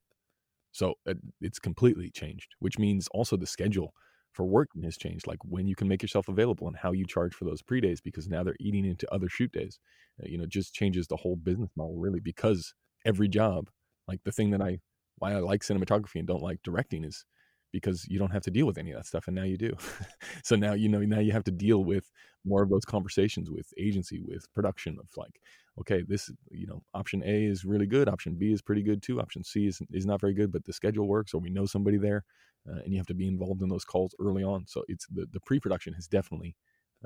[0.72, 3.92] So uh, it's completely changed, which means also the schedule
[4.38, 7.34] for working has changed, like when you can make yourself available and how you charge
[7.34, 9.80] for those pre days, because now they're eating into other shoot days.
[10.22, 12.72] Uh, you know, just changes the whole business model really, because
[13.04, 13.68] every job,
[14.06, 14.78] like the thing that I,
[15.16, 17.24] why I like cinematography and don't like directing is
[17.72, 19.76] because you don't have to deal with any of that stuff and now you do
[20.44, 22.10] so now you know now you have to deal with
[22.46, 25.38] more of those conversations with agency with production of like
[25.78, 29.20] okay this you know option a is really good option b is pretty good too
[29.20, 31.98] option c is, is not very good but the schedule works or we know somebody
[31.98, 32.24] there
[32.68, 34.66] uh, and you have to be involved in those calls early on.
[34.66, 36.56] So it's the, the pre-production has definitely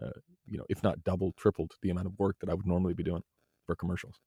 [0.01, 0.11] uh,
[0.47, 3.03] you know if not doubled tripled the amount of work that i would normally be
[3.03, 3.23] doing
[3.67, 4.19] for commercials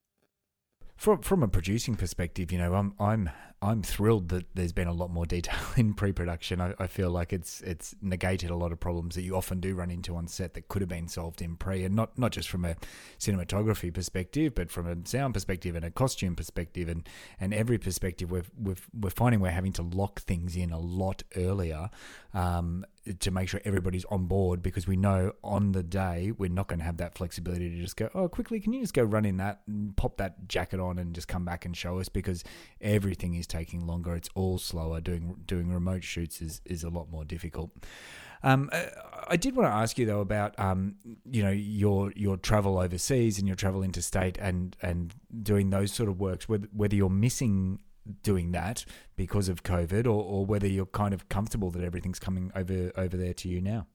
[0.96, 3.30] from from a producing perspective, you know, I'm I'm
[3.62, 6.62] I'm thrilled that there's been a lot more detail in pre-production.
[6.62, 9.74] I, I, feel like it's it's negated a lot of problems that you often do
[9.76, 12.50] run into on set that could have been solved in pre, and not not just
[12.50, 12.76] from a
[13.20, 17.08] cinematography perspective, but from a sound perspective and a costume perspective, and
[17.40, 18.32] and every perspective.
[18.32, 21.90] We're we're, we're finding we're having to lock things in a lot earlier.
[22.34, 22.86] Um,
[23.20, 26.80] to make sure everybody's on board because we know on the day we're not going
[26.80, 29.38] to have that flexibility to just go, oh, quickly, can you just go run in
[29.38, 29.62] that
[29.96, 32.44] pop that jacket on and just come back and show us because
[32.82, 34.15] everything is taking longer.
[34.15, 35.02] It's all slower.
[35.02, 37.72] Doing doing remote shoots is, is a lot more difficult.
[38.44, 38.86] Um, uh,
[39.28, 40.96] I did want to ask you though about um,
[41.30, 45.13] you know your your travel overseas and your travel interstate and and
[45.44, 46.48] doing those sort of works.
[46.50, 47.82] Whether whether you're missing
[48.24, 52.52] doing that because of COVID, or, or whether you're kind of comfortable that everything's coming
[52.56, 53.88] over over there to you now.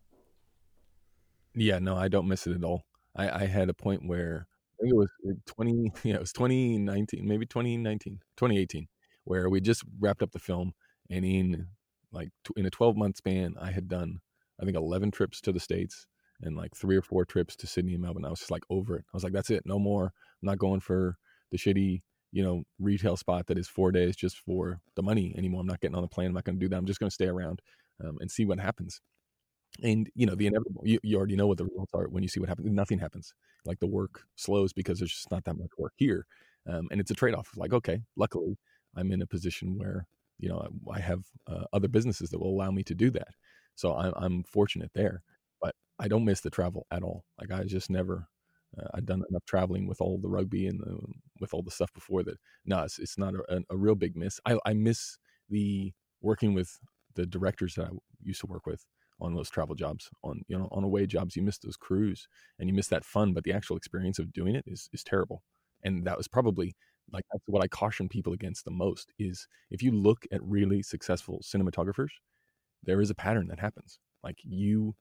[1.55, 2.85] Yeah, no, I don't miss it at all.
[3.16, 4.46] I, I had a point where
[4.79, 8.87] I think it was uh, 20, yeah, it was 2019, maybe 2019, 2018,
[9.25, 10.73] where we just wrapped up the film.
[11.11, 11.66] And in
[12.12, 14.20] like, in a 12 month span, I had done,
[14.61, 16.07] I think, 11 trips to the States
[16.40, 18.25] and like three or four trips to Sydney and Melbourne.
[18.25, 19.04] I was just like over it.
[19.13, 19.65] I was like, that's it.
[19.67, 20.04] No more.
[20.04, 21.17] I'm not going for
[21.50, 22.02] the shitty
[22.33, 25.60] you know, retail spot that is four days just for the money anymore.
[25.62, 26.28] I'm not getting on the plane.
[26.28, 26.76] I'm not going to do that.
[26.76, 27.60] I'm just going to stay around
[28.04, 29.00] um, and see what happens.
[29.83, 30.83] And you know, the inevitable.
[30.85, 32.68] You, you already know what the results are when you see what happens.
[32.70, 33.33] Nothing happens.
[33.64, 36.26] Like the work slows because there's just not that much work here.
[36.66, 38.58] um, and it's a trade-off like okay luckily
[38.96, 40.06] i'm in a position where
[40.38, 40.58] you know
[40.90, 43.28] i, I have uh, other businesses that will allow me to do that
[43.76, 45.22] so I'm, I'm fortunate there
[45.62, 48.28] but i don't miss the travel at all like i just never
[48.79, 50.96] uh, I've done enough traveling with all the rugby and the,
[51.40, 52.37] with all the stuff before that.
[52.64, 54.38] No, it's, it's not a, a, real big miss.
[54.46, 55.18] I, I miss
[55.48, 56.79] the working with
[57.14, 57.90] the directors that I
[58.23, 58.85] used to work with
[59.21, 62.27] on those travel jobs on you know on away jobs you miss those crews
[62.58, 65.42] and you miss that fun but the actual experience of doing it is is terrible
[65.83, 66.75] and that was probably
[67.12, 70.83] like that's what i caution people against the most is if you look at really
[70.83, 72.08] successful cinematographers
[72.83, 74.94] there is a pattern that happens like you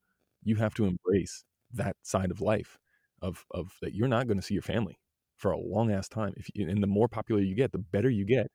[0.43, 2.77] you have to embrace that side of life
[3.21, 4.99] of of that you're not going to see your family
[5.37, 6.33] for a long ass time.
[6.35, 8.47] If you, and the more popular you get the better you get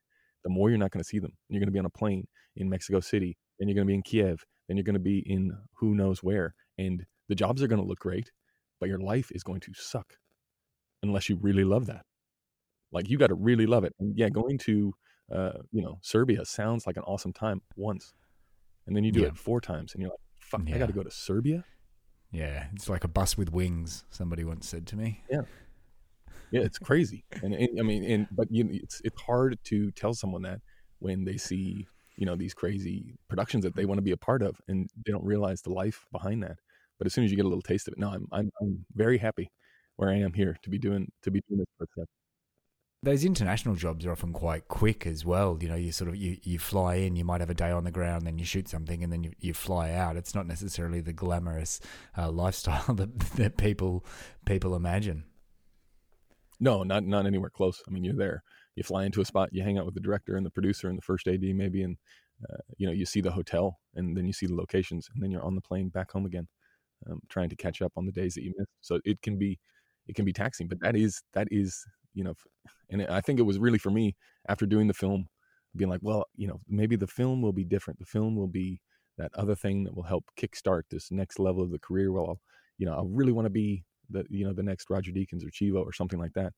[0.43, 1.33] the more you're not going to see them.
[1.49, 3.95] You're going to be on a plane in mexico city then you're going to be
[3.95, 7.67] in kiev then you're going to be in who knows where and the jobs are
[7.67, 8.31] going to look great
[8.79, 10.13] but your life is going to suck
[11.03, 12.05] unless you really love that.
[12.91, 13.93] Like you got to really love it.
[13.99, 14.93] And yeah going to
[15.33, 18.13] uh, you know serbia sounds like an awesome time once
[18.85, 19.27] and then you do yeah.
[19.27, 20.75] it four times and you're like fuck yeah.
[20.75, 21.63] i got to go to serbia
[22.35, 25.23] yeah it's like a bus with wings somebody once said to me.
[25.29, 25.41] Yeah.
[26.51, 27.23] Yeah it's crazy.
[27.43, 30.59] And, and i mean and but you it's it's hard to tell someone that
[30.99, 34.41] when they see you know these crazy productions that they want to be a part
[34.41, 36.57] of and they don't realize the life behind that.
[36.97, 38.85] But as soon as you get a little taste of it no i'm i'm, I'm
[38.93, 39.51] very happy
[39.97, 41.87] where i am here to be doing to be doing this for
[43.05, 45.57] those international jobs are often quite quick as well.
[45.61, 47.83] You know, you sort of you, you fly in, you might have a day on
[47.83, 50.17] the ground, then you shoot something, and then you, you fly out.
[50.17, 51.79] It's not necessarily the glamorous
[52.17, 54.05] uh, lifestyle that that people
[54.45, 55.23] people imagine.
[56.59, 57.81] No, not not anywhere close.
[57.87, 58.43] I mean, you're there
[58.75, 60.97] you fly into a spot, you hang out with the director and the producer and
[60.97, 61.97] the first AD maybe, and
[62.49, 65.31] uh, you know you see the hotel and then you see the locations, and then
[65.31, 66.47] you're on the plane back home again,
[67.09, 68.71] um, trying to catch up on the days that you missed.
[68.81, 69.57] So it can be
[70.07, 71.85] it can be taxing, but that is that is
[72.15, 72.33] you know,
[72.89, 74.15] and I think it was really for me
[74.49, 75.27] after doing the film,
[75.75, 77.99] being like, well, you know, maybe the film will be different.
[77.99, 78.81] The film will be
[79.17, 82.11] that other thing that will help kickstart this next level of the career.
[82.11, 82.39] Well, I'll,
[82.77, 85.49] you know, I really want to be the you know the next Roger Deakins or
[85.49, 86.53] Chivo or something like that.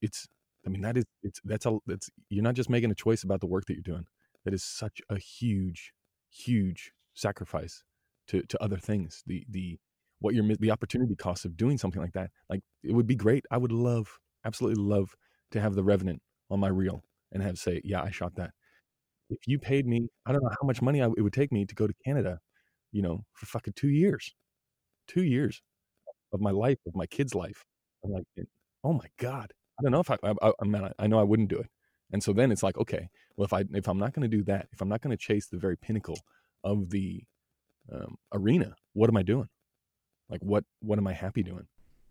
[0.00, 0.26] It's
[0.66, 3.40] I mean, that is it's that's a that's you're not just making a choice about
[3.40, 4.06] the work that you're doing.
[4.44, 5.92] That is such a huge,
[6.30, 7.82] huge sacrifice
[8.28, 9.22] to to other things.
[9.26, 9.78] The the
[10.20, 12.30] what you're the opportunity cost of doing something like that.
[12.48, 13.44] Like it would be great.
[13.50, 15.14] I would love, absolutely love
[15.50, 18.50] to have the Revenant on my reel and have say, yeah, I shot that.
[19.28, 21.66] If you paid me, I don't know how much money I, it would take me
[21.66, 22.38] to go to Canada,
[22.92, 24.34] you know, for fucking two years,
[25.08, 25.62] two years
[26.32, 27.64] of my life, of my kid's life.
[28.04, 28.24] I'm like,
[28.84, 31.48] oh my god, I don't know if I, I, I, mean, I know I wouldn't
[31.48, 31.68] do it.
[32.12, 34.44] And so then it's like, okay, well, if I, if I'm not going to do
[34.44, 36.18] that, if I'm not going to chase the very pinnacle
[36.62, 37.24] of the
[37.92, 39.48] um, arena, what am I doing?
[40.28, 41.66] Like, what, what am I happy doing?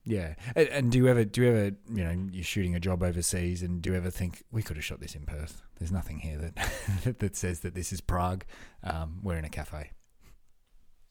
[0.05, 3.01] Yeah, and, and, do you ever, do you ever, you know, you're shooting a job
[3.01, 5.63] overseas, and do you ever think we could have shot this in Perth?
[5.79, 6.37] There's nothing here
[7.03, 8.45] that that says that this is Prague.
[8.83, 9.91] Um, we're in a cafe.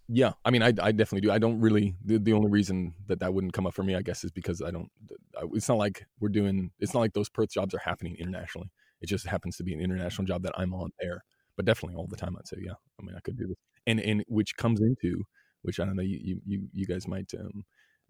[0.08, 1.32] Yeah, I mean, I, I definitely do.
[1.32, 1.96] I don't really.
[2.04, 4.62] The, the only reason that that wouldn't come up for me, I guess, is because
[4.62, 4.90] I don't.
[5.52, 6.70] It's not like we're doing.
[6.78, 8.70] It's not like those Perth jobs are happening internationally.
[9.00, 11.24] It just happens to be an international job that I'm on there.
[11.56, 12.74] But definitely all the time, I'd say, yeah.
[13.00, 15.24] I mean, I could do this, and and which comes into,
[15.62, 17.64] which I don't know, you you you guys might um,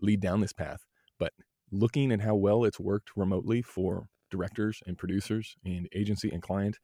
[0.04, 0.80] lead down this path,
[1.18, 1.32] but
[1.70, 6.78] looking at how well it's worked remotely for directors and producers and agency and client,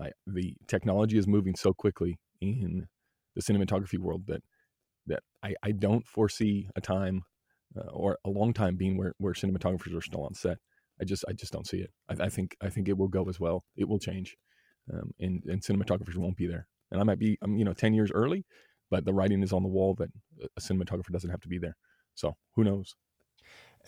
[0.00, 2.86] uh, the technology is moving so quickly in
[3.34, 4.42] the cinematography world that
[5.06, 7.22] that I, I don't foresee a time
[7.76, 10.58] uh, or a long time being where, where cinematographers are still on set.
[11.00, 11.90] I just I just don't see it.
[12.08, 13.64] I, I think I think it will go as well.
[13.76, 14.36] It will change,
[14.92, 16.66] um, and and cinematographers won't be there.
[16.90, 18.44] And I might be I'm you know ten years early,
[18.90, 20.10] but the writing is on the wall that
[20.56, 21.76] a cinematographer doesn't have to be there.
[22.20, 22.96] So who knows?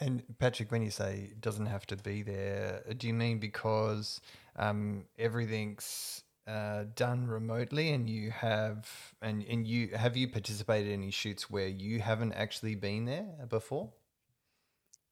[0.00, 4.22] And Patrick, when you say it doesn't have to be there, do you mean because
[4.56, 8.88] um, everything's uh, done remotely and you have
[9.20, 13.26] and, and you have you participated in any shoots where you haven't actually been there
[13.48, 13.90] before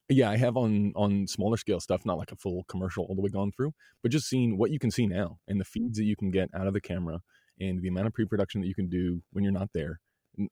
[0.09, 3.21] yeah i have on on smaller scale stuff not like a full commercial all the
[3.21, 3.71] way gone through
[4.03, 6.49] but just seeing what you can see now and the feeds that you can get
[6.53, 7.21] out of the camera
[7.61, 10.01] and the amount of pre-production that you can do when you're not there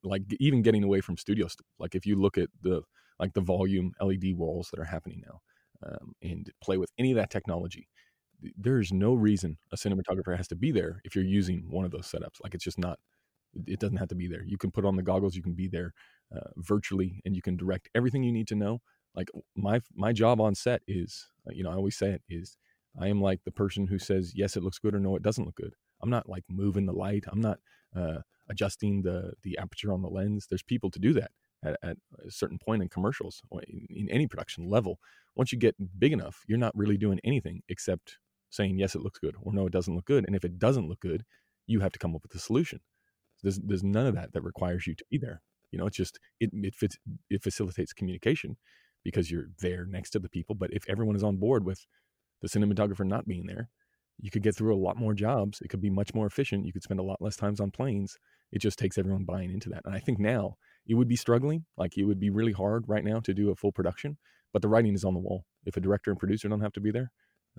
[0.03, 2.81] like even getting away from studio stuff like if you look at the
[3.19, 5.39] like the volume led walls that are happening now
[5.85, 7.87] um, and play with any of that technology
[8.57, 12.07] there's no reason a cinematographer has to be there if you're using one of those
[12.07, 12.41] setups.
[12.43, 12.99] Like it's just not.
[13.65, 14.43] It doesn't have to be there.
[14.45, 15.35] You can put on the goggles.
[15.35, 15.93] You can be there
[16.35, 18.79] uh, virtually, and you can direct everything you need to know.
[19.15, 22.57] Like my my job on set is, uh, you know, I always say it is,
[22.99, 25.45] I am like the person who says yes, it looks good, or no, it doesn't
[25.45, 25.73] look good.
[26.01, 27.25] I'm not like moving the light.
[27.27, 27.59] I'm not
[27.95, 28.19] uh,
[28.49, 30.47] adjusting the the aperture on the lens.
[30.49, 31.31] There's people to do that.
[31.63, 34.99] at, at a certain point in commercials in, in any production level.
[35.35, 38.17] Once you get big enough, you're not really doing anything except
[38.49, 40.25] saying yes, it looks good, or no, it doesn't look good.
[40.27, 41.23] And if it doesn't look good,
[41.67, 42.79] you have to come up with a solution.
[43.43, 45.41] There's there's none of that that requires you to be there.
[45.71, 46.97] You know, it's just it it fits
[47.29, 48.57] it facilitates communication
[49.03, 50.55] because you're there next to the people.
[50.55, 51.85] But if everyone is on board with
[52.41, 53.69] the cinematographer not being there,
[54.19, 55.61] you could get through a lot more jobs.
[55.61, 56.65] It could be much more efficient.
[56.65, 58.17] You could spend a lot less times on planes.
[58.51, 59.83] It just takes everyone buying into that.
[59.85, 60.55] And I think now
[60.85, 61.65] it would be struggling.
[61.77, 64.17] Like it would be really hard right now to do a full production,
[64.51, 65.45] but the writing is on the wall.
[65.65, 67.11] If a director and producer don't have to be there,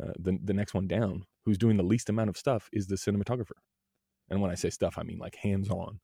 [0.02, 2.96] uh, the the next one down, who's doing the least amount of stuff, is the
[2.96, 3.58] cinematographer.
[4.28, 6.00] And when I say stuff, I mean like hands on,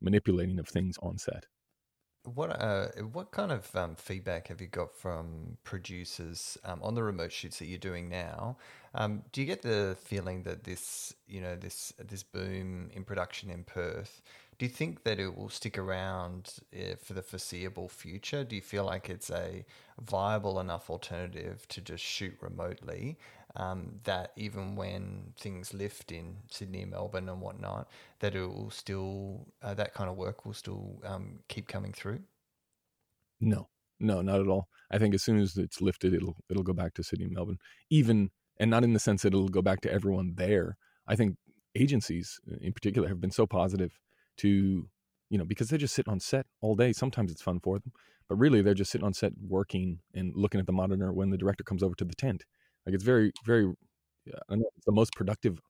[0.00, 1.46] manipulating of things on set.
[2.24, 7.02] What uh, what kind of um, feedback have you got from producers um, on the
[7.02, 8.56] remote shoots that you're doing now?
[8.94, 13.50] Um, do you get the feeling that this, you know, this this boom in production
[13.50, 14.22] in Perth?
[14.58, 18.42] Do you think that it will stick around uh, for the foreseeable future?
[18.42, 19.66] Do you feel like it's a
[20.00, 23.18] viable enough alternative to just shoot remotely?
[23.56, 27.88] Um, that even when things lift in Sydney and Melbourne and whatnot,
[28.18, 32.20] that it will still uh, that kind of work will still um, keep coming through.
[33.40, 33.68] No,
[34.00, 34.68] no, not at all.
[34.90, 37.58] I think as soon as it's lifted, it'll it'll go back to Sydney and Melbourne.
[37.90, 40.76] Even and not in the sense that it'll go back to everyone there.
[41.06, 41.36] I think
[41.74, 43.98] agencies in particular have been so positive
[44.38, 44.88] to
[45.30, 46.92] you know because they're just sit on set all day.
[46.92, 47.92] Sometimes it's fun for them,
[48.28, 51.38] but really they're just sitting on set working and looking at the monitor when the
[51.38, 52.44] director comes over to the tent.
[52.86, 53.72] Like it's very very
[54.48, 55.60] I know it's the most productive.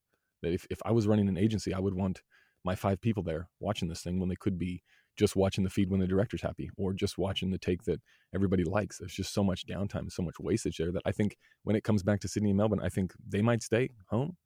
[0.42, 2.22] That if if I was running an agency, I would want
[2.64, 4.82] my five people there watching this thing when they could be
[5.16, 8.00] just watching the feed when the director's happy or just watching the take that
[8.34, 8.98] everybody likes.
[8.98, 12.02] There's just so much downtime, so much wastage there that I think when it comes
[12.02, 14.36] back to Sydney and Melbourne, I think they might stay home.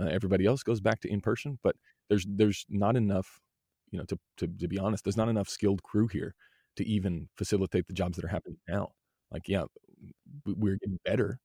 [0.00, 1.76] Uh, everybody else goes back to in person, but
[2.08, 3.40] there's there's not enough,
[3.90, 6.34] you know, to, to to be honest, there's not enough skilled crew here
[6.76, 8.90] to even facilitate the jobs that are happening now.
[9.32, 9.64] Like, yeah,
[10.46, 11.38] we're getting better,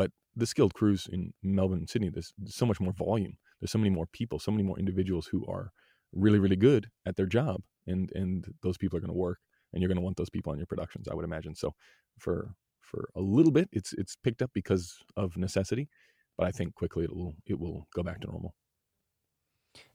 [0.00, 3.36] but the skilled crews in Melbourne and Sydney, there's, so much more volume.
[3.60, 5.72] There's so many more people, so many more individuals who are
[6.14, 9.40] really, really good at their job, and and those people are going to work,
[9.70, 11.54] and you're going to want those people on your productions, I would imagine.
[11.54, 11.74] So
[12.18, 14.84] for for a little bit, it's it's picked up because
[15.18, 15.90] of necessity,
[16.38, 18.54] but I think quickly it will it will go back to normal.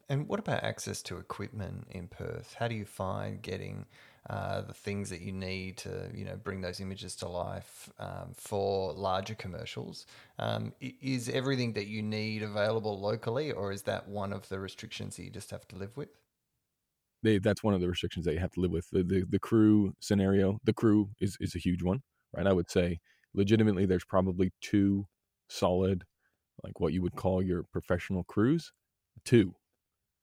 [0.07, 2.53] And what about access to equipment in Perth?
[2.59, 3.87] How do you find getting
[4.29, 8.33] uh, the things that you need to, you know, bring those images to life um,
[8.35, 10.05] for larger commercials?
[10.39, 15.15] Um, is everything that you need available locally, or is that one of the restrictions
[15.15, 16.09] that you just have to live with?
[17.23, 18.89] They, that's one of the restrictions that you have to live with.
[18.91, 22.01] The, the, the crew scenario, the crew is is a huge one,
[22.35, 22.47] right?
[22.47, 22.99] I would say
[23.33, 25.07] legitimately, there's probably two
[25.49, 26.03] solid,
[26.63, 28.71] like what you would call your professional crews.
[29.23, 29.55] Two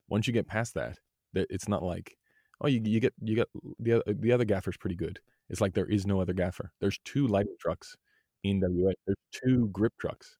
[0.09, 0.99] once you get past that,
[1.33, 2.17] that it's not like
[2.61, 3.47] oh you you get you get
[3.79, 5.19] the the other gaffer's pretty good.
[5.49, 6.71] It's like there is no other gaffer.
[6.79, 7.59] There's two lighting mm.
[7.59, 7.95] trucks
[8.43, 8.93] in WA.
[9.05, 10.37] There's two grip trucks.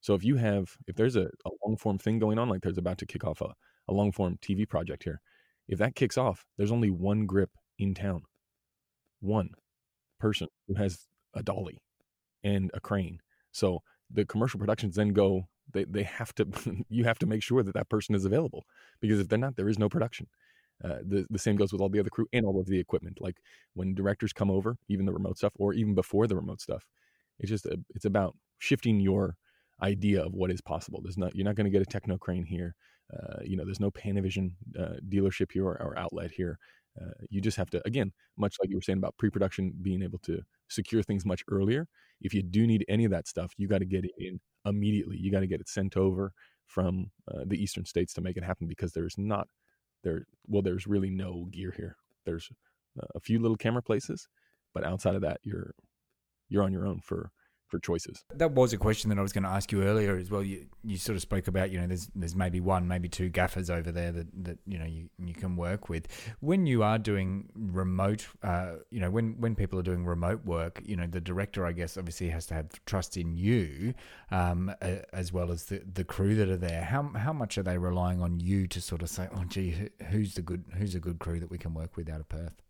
[0.00, 2.78] So if you have if there's a, a long form thing going on, like there's
[2.78, 3.54] about to kick off a,
[3.88, 5.20] a long form TV project here,
[5.68, 8.22] if that kicks off, there's only one grip in town.
[9.20, 9.50] One
[10.20, 11.82] person who has a dolly
[12.44, 13.20] and a crane.
[13.52, 16.46] So the commercial productions then go they they have to
[16.88, 18.64] you have to make sure that that person is available
[19.00, 20.26] because if they're not, there is no production.
[20.84, 23.18] Uh, the the same goes with all the other crew and all of the equipment.
[23.20, 23.36] Like
[23.74, 26.84] when directors come over, even the remote stuff, or even before the remote stuff,
[27.38, 29.36] it's just a, it's about shifting your
[29.82, 31.00] idea of what is possible.
[31.02, 32.74] There's not you're not going to get a Technocrane here.
[33.12, 36.58] Uh, you know, there's no Panavision uh, dealership here or, or outlet here.
[37.00, 40.18] Uh, you just have to, again, much like you were saying about pre-production, being able
[40.18, 41.86] to secure things much earlier.
[42.22, 45.18] If you do need any of that stuff, you got to get it in immediately.
[45.18, 46.32] You got to get it sent over
[46.66, 49.46] from uh, the eastern states to make it happen because there's not
[50.02, 50.26] there.
[50.46, 51.96] Well, there's really no gear here.
[52.24, 52.50] There's
[53.14, 54.28] a few little camera places,
[54.74, 55.74] but outside of that, you're
[56.48, 57.30] you're on your own for
[57.68, 58.24] for choices.
[58.34, 60.42] That was a question that I was going to ask you earlier as well.
[60.42, 63.70] You you sort of spoke about you know there's there's maybe one maybe two gaffers
[63.70, 66.06] over there that, that you know you, you can work with
[66.40, 68.26] when you are doing remote.
[68.42, 71.72] Uh, you know when when people are doing remote work, you know the director I
[71.72, 73.94] guess obviously has to have trust in you
[74.30, 74.72] um,
[75.12, 76.84] as well as the the crew that are there.
[76.84, 80.34] How how much are they relying on you to sort of say oh gee who's
[80.34, 82.62] the good who's a good crew that we can work with out of Perth?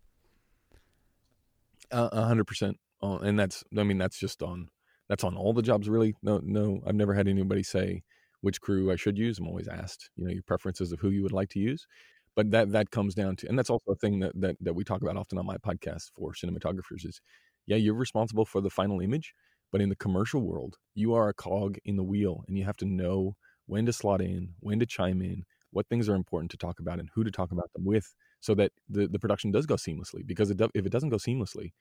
[1.93, 4.71] A hundred percent, and that's I mean that's just on
[5.09, 6.15] that's on all the jobs really?
[6.23, 8.03] No no i've never had anybody say
[8.41, 11.23] which crew i should use i'm always asked you know your preferences of who you
[11.23, 11.87] would like to use
[12.35, 14.85] but that that comes down to and that's also a thing that that, that we
[14.85, 17.21] talk about often on my podcast for cinematographers is
[17.67, 19.35] yeah you're responsible for the final image
[19.73, 22.77] but in the commercial world you are a cog in the wheel and you have
[22.77, 23.35] to know
[23.67, 27.01] when to slot in when to chime in what things are important to talk about
[27.01, 30.25] and who to talk about them with so that the, the production does go seamlessly
[30.25, 31.73] because it do, if it doesn't go seamlessly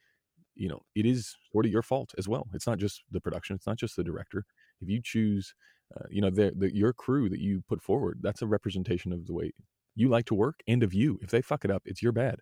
[0.56, 2.46] you know it is sort of your fault as well.
[2.54, 4.44] It's not just the production it's not just the director.
[4.80, 5.54] If you choose
[5.96, 9.26] uh, you know the, the your crew that you put forward that's a representation of
[9.26, 9.52] the way
[9.94, 11.18] you like to work and of you.
[11.22, 12.36] If they fuck it up it's your bad.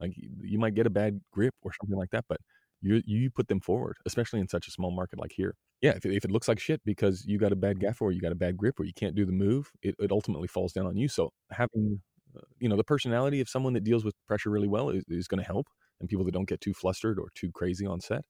[0.00, 2.38] Like you might get a bad grip or something like that but
[2.80, 5.54] you you put them forward especially in such a small market like here.
[5.80, 8.20] Yeah if if it looks like shit because you got a bad gaffer or you
[8.20, 10.86] got a bad grip or you can't do the move it, it ultimately falls down
[10.86, 11.08] on you.
[11.08, 12.00] So having
[12.36, 15.28] uh, you know the personality of someone that deals with pressure really well is, is
[15.28, 15.66] going to help
[16.02, 18.22] and people that don't get too flustered or too crazy on set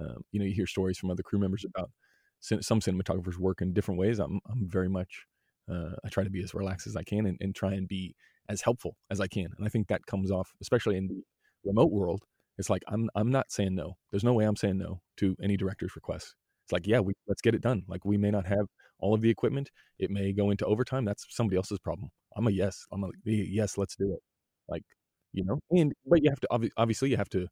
[0.00, 1.90] um, you know you hear stories from other crew members about
[2.40, 4.18] some cinematographers work in different ways.
[4.20, 5.26] I'm, I'm very much
[5.70, 8.14] uh, i try to be as relaxed as i can and, and try and be
[8.48, 11.20] as helpful as i can and i think that comes off especially in the
[11.64, 12.22] remote world
[12.56, 13.96] it's like i'm i'm not saying no.
[14.12, 17.42] There's no way i'm saying no to any director's request it's like yeah we, let's
[17.42, 17.82] get it done.
[17.86, 18.66] Like we may not have
[18.98, 19.70] all of the equipment.
[20.00, 21.04] It may go into overtime.
[21.04, 22.10] That's somebody else's problem.
[22.36, 22.86] I'm a yes.
[22.92, 23.78] I'm a yes.
[23.78, 24.20] Let's do it.
[24.68, 24.82] Like
[25.32, 27.44] you know, and but you have to obviously you have to,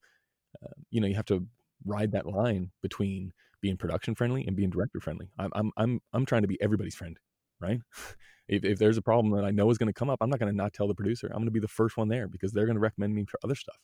[0.63, 1.47] uh, you know, you have to
[1.85, 5.31] ride that line between being production friendly and being director friendly.
[5.39, 7.19] I'm I'm I'm I'm trying to be everybody's friend,
[7.61, 7.81] right?
[8.49, 10.39] if if there's a problem that I know is going to come up, I'm not
[10.39, 11.29] going to not tell the producer.
[11.29, 13.39] I'm going to be the first one there because they're going to recommend me for
[13.45, 13.79] other stuff,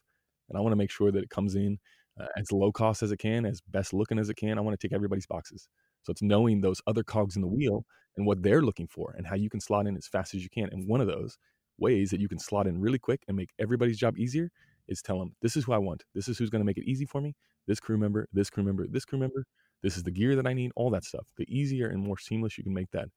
[0.49, 1.79] and I want to make sure that it comes in
[2.21, 4.59] uh, as low cost as it can, as best looking as it can.
[4.59, 5.69] I want to tick everybody's boxes.
[6.03, 7.85] So it's knowing those other cogs in the wheel
[8.17, 10.51] and what they're looking for and how you can slot in as fast as you
[10.51, 10.69] can.
[10.73, 11.39] And one of those
[11.81, 14.51] ways that you can slot in really quick and make everybody's job easier
[14.89, 16.05] is tell them, this is who I want.
[16.15, 17.35] This is who's going to make it easy for me.
[17.67, 19.45] This crew member, this crew member, this crew member.
[19.83, 21.27] This is the gear that I need, all that stuff.
[21.37, 23.09] The easier and more seamless you can make that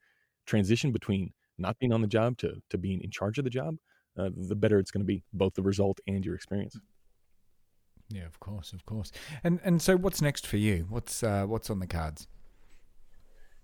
[0.46, 3.76] transition between not being on the job to, to being in charge of the job,
[4.18, 6.78] uh, the better it's going to be, both the result and your experience.
[8.10, 9.12] Yeah, of course, of course.
[9.44, 10.86] And and so, what's next for you?
[10.90, 12.28] What's uh, what's on the cards?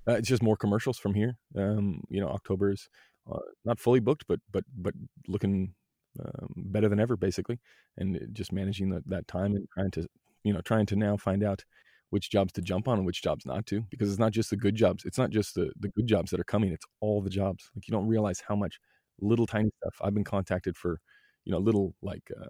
[0.07, 1.37] Uh, it's just more commercials from here.
[1.55, 2.89] Um, you know, October's
[3.31, 4.93] uh, not fully booked, but but but
[5.27, 5.73] looking
[6.19, 7.59] um, better than ever, basically,
[7.97, 10.07] and just managing the, that time and trying to
[10.43, 11.63] you know trying to now find out
[12.11, 14.57] which jobs to jump on and which jobs not to, because it's not just the
[14.57, 15.03] good jobs.
[15.05, 16.71] It's not just the the good jobs that are coming.
[16.71, 17.69] It's all the jobs.
[17.75, 18.79] Like you don't realize how much
[19.21, 19.95] little tiny stuff.
[20.01, 20.99] I've been contacted for,
[21.45, 22.47] you know, little like uh,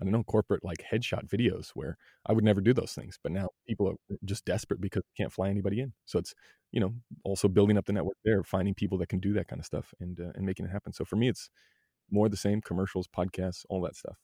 [0.00, 3.18] I don't know, corporate like headshot videos where I would never do those things.
[3.22, 5.92] But now people are just desperate because they can't fly anybody in.
[6.04, 6.34] So it's,
[6.72, 6.94] you know,
[7.24, 9.94] also building up the network there, finding people that can do that kind of stuff
[10.00, 10.92] and, uh, and making it happen.
[10.92, 11.50] So for me, it's
[12.10, 14.16] more the same commercials, podcasts, all that stuff.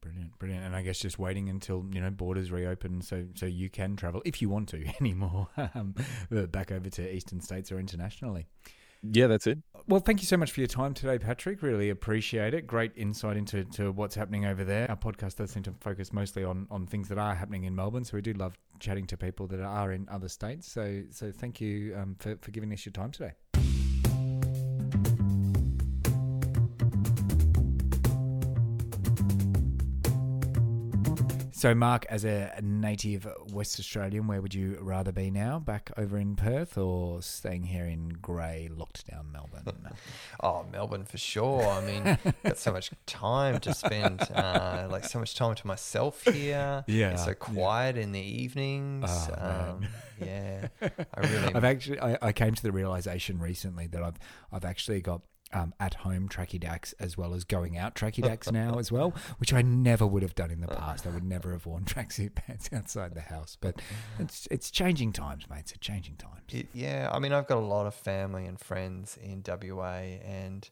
[0.00, 0.64] Brilliant, brilliant.
[0.64, 4.22] And I guess just waiting until, you know, borders reopen so, so you can travel
[4.24, 5.94] if you want to anymore um,
[6.30, 8.46] back over to eastern states or internationally.
[9.02, 9.58] Yeah, that's it.
[9.88, 11.62] Well, thank you so much for your time today, Patrick.
[11.62, 12.66] Really appreciate it.
[12.66, 14.90] Great insight into to what's happening over there.
[14.90, 18.04] Our podcast does seem to focus mostly on, on things that are happening in Melbourne,
[18.04, 20.70] so we do love chatting to people that are in other states.
[20.70, 23.32] So, so thank you um, for, for giving us your time today.
[31.56, 35.58] So, Mark, as a native West Australian, where would you rather be now?
[35.58, 39.88] Back over in Perth or staying here in grey, locked down Melbourne?
[40.42, 41.66] oh, Melbourne for sure.
[41.66, 46.24] I mean, got so much time to spend, uh, like so much time to myself
[46.24, 46.84] here.
[46.86, 47.12] Yeah.
[47.12, 48.02] It's so quiet yeah.
[48.02, 49.08] in the evenings.
[49.08, 49.86] Oh, um,
[50.20, 50.68] yeah.
[50.82, 51.54] I really.
[51.54, 54.18] I've actually, I, I came to the realization recently that I've,
[54.52, 58.50] I've actually got um, at home tracky dacks as well as going out tracky dacks
[58.50, 61.06] now as well, which I never would have done in the past.
[61.06, 63.80] I would never have worn tracksuit pants outside the house, but
[64.18, 65.60] it's it's changing times, mate.
[65.60, 66.42] It's changing times.
[66.52, 70.68] It, yeah, I mean, I've got a lot of family and friends in WA, and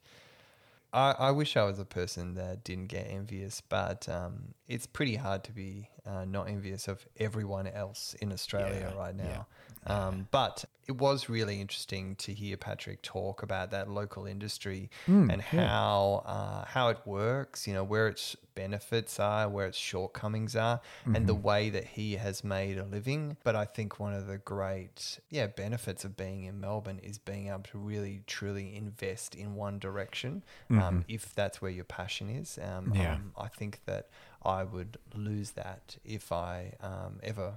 [0.93, 5.17] I, I wish I was a person that didn't get envious, but um, it's pretty
[5.17, 9.25] hard to be uh, not envious of everyone else in Australia yeah, right now.
[9.25, 9.43] Yeah.
[9.87, 15.33] Um, but it was really interesting to hear Patrick talk about that local industry mm,
[15.33, 16.33] and how yeah.
[16.33, 17.67] uh, how it works.
[17.67, 21.17] You know where its benefits are, where its shortcomings are, mm-hmm.
[21.17, 21.43] and the mm-hmm.
[21.43, 23.37] way that he has made a living.
[23.45, 27.49] But I think one of the great yeah benefits of being in Melbourne is being
[27.49, 30.87] able to really truly invest in one direction, um, mm-hmm.
[30.87, 32.59] um, if that's where your passion is.
[32.63, 33.15] Um, yeah.
[33.15, 34.09] Um, I think that
[34.43, 37.55] I would lose that if I um, ever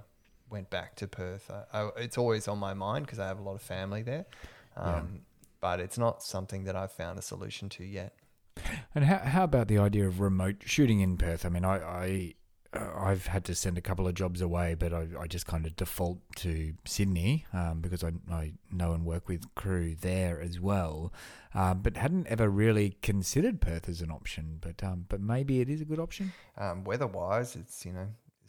[0.50, 1.50] went back to Perth.
[1.50, 4.26] I, I, it's always on my mind because I have a lot of family there,
[4.76, 5.20] um, yeah.
[5.60, 8.14] but it's not something that I've found a solution to yet.
[8.94, 11.46] And how how about the idea of remote shooting in Perth?
[11.46, 12.34] I mean, I, I
[12.72, 15.64] uh, I've had to send a couple of jobs away, but I, I just kind
[15.64, 20.60] of default to Sydney um, because I, I know and work with crew there as
[20.60, 21.12] well.
[21.54, 24.58] Um, but hadn't ever really considered Perth as an option.
[24.60, 26.32] But um, but maybe it is a good option.
[26.58, 28.08] Um, weather wise, it's you know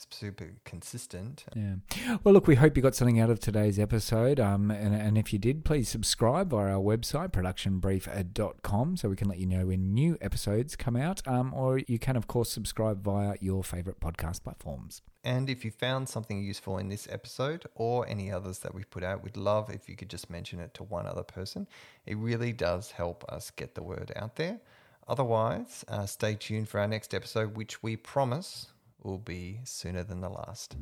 [0.09, 1.45] super consistent.
[1.55, 1.75] Yeah.
[2.23, 4.39] Well, look, we hope you got something out of today's episode.
[4.39, 9.27] Um, and, and if you did, please subscribe via our website, productionbrief.com, so we can
[9.27, 11.25] let you know when new episodes come out.
[11.27, 15.01] Um, or you can, of course, subscribe via your favorite podcast platforms.
[15.23, 19.03] And if you found something useful in this episode or any others that we've put
[19.03, 21.67] out, we'd love if you could just mention it to one other person.
[22.05, 24.59] It really does help us get the word out there.
[25.09, 28.67] Otherwise, uh, stay tuned for our next episode, which we promise
[29.03, 30.75] will be sooner than the last.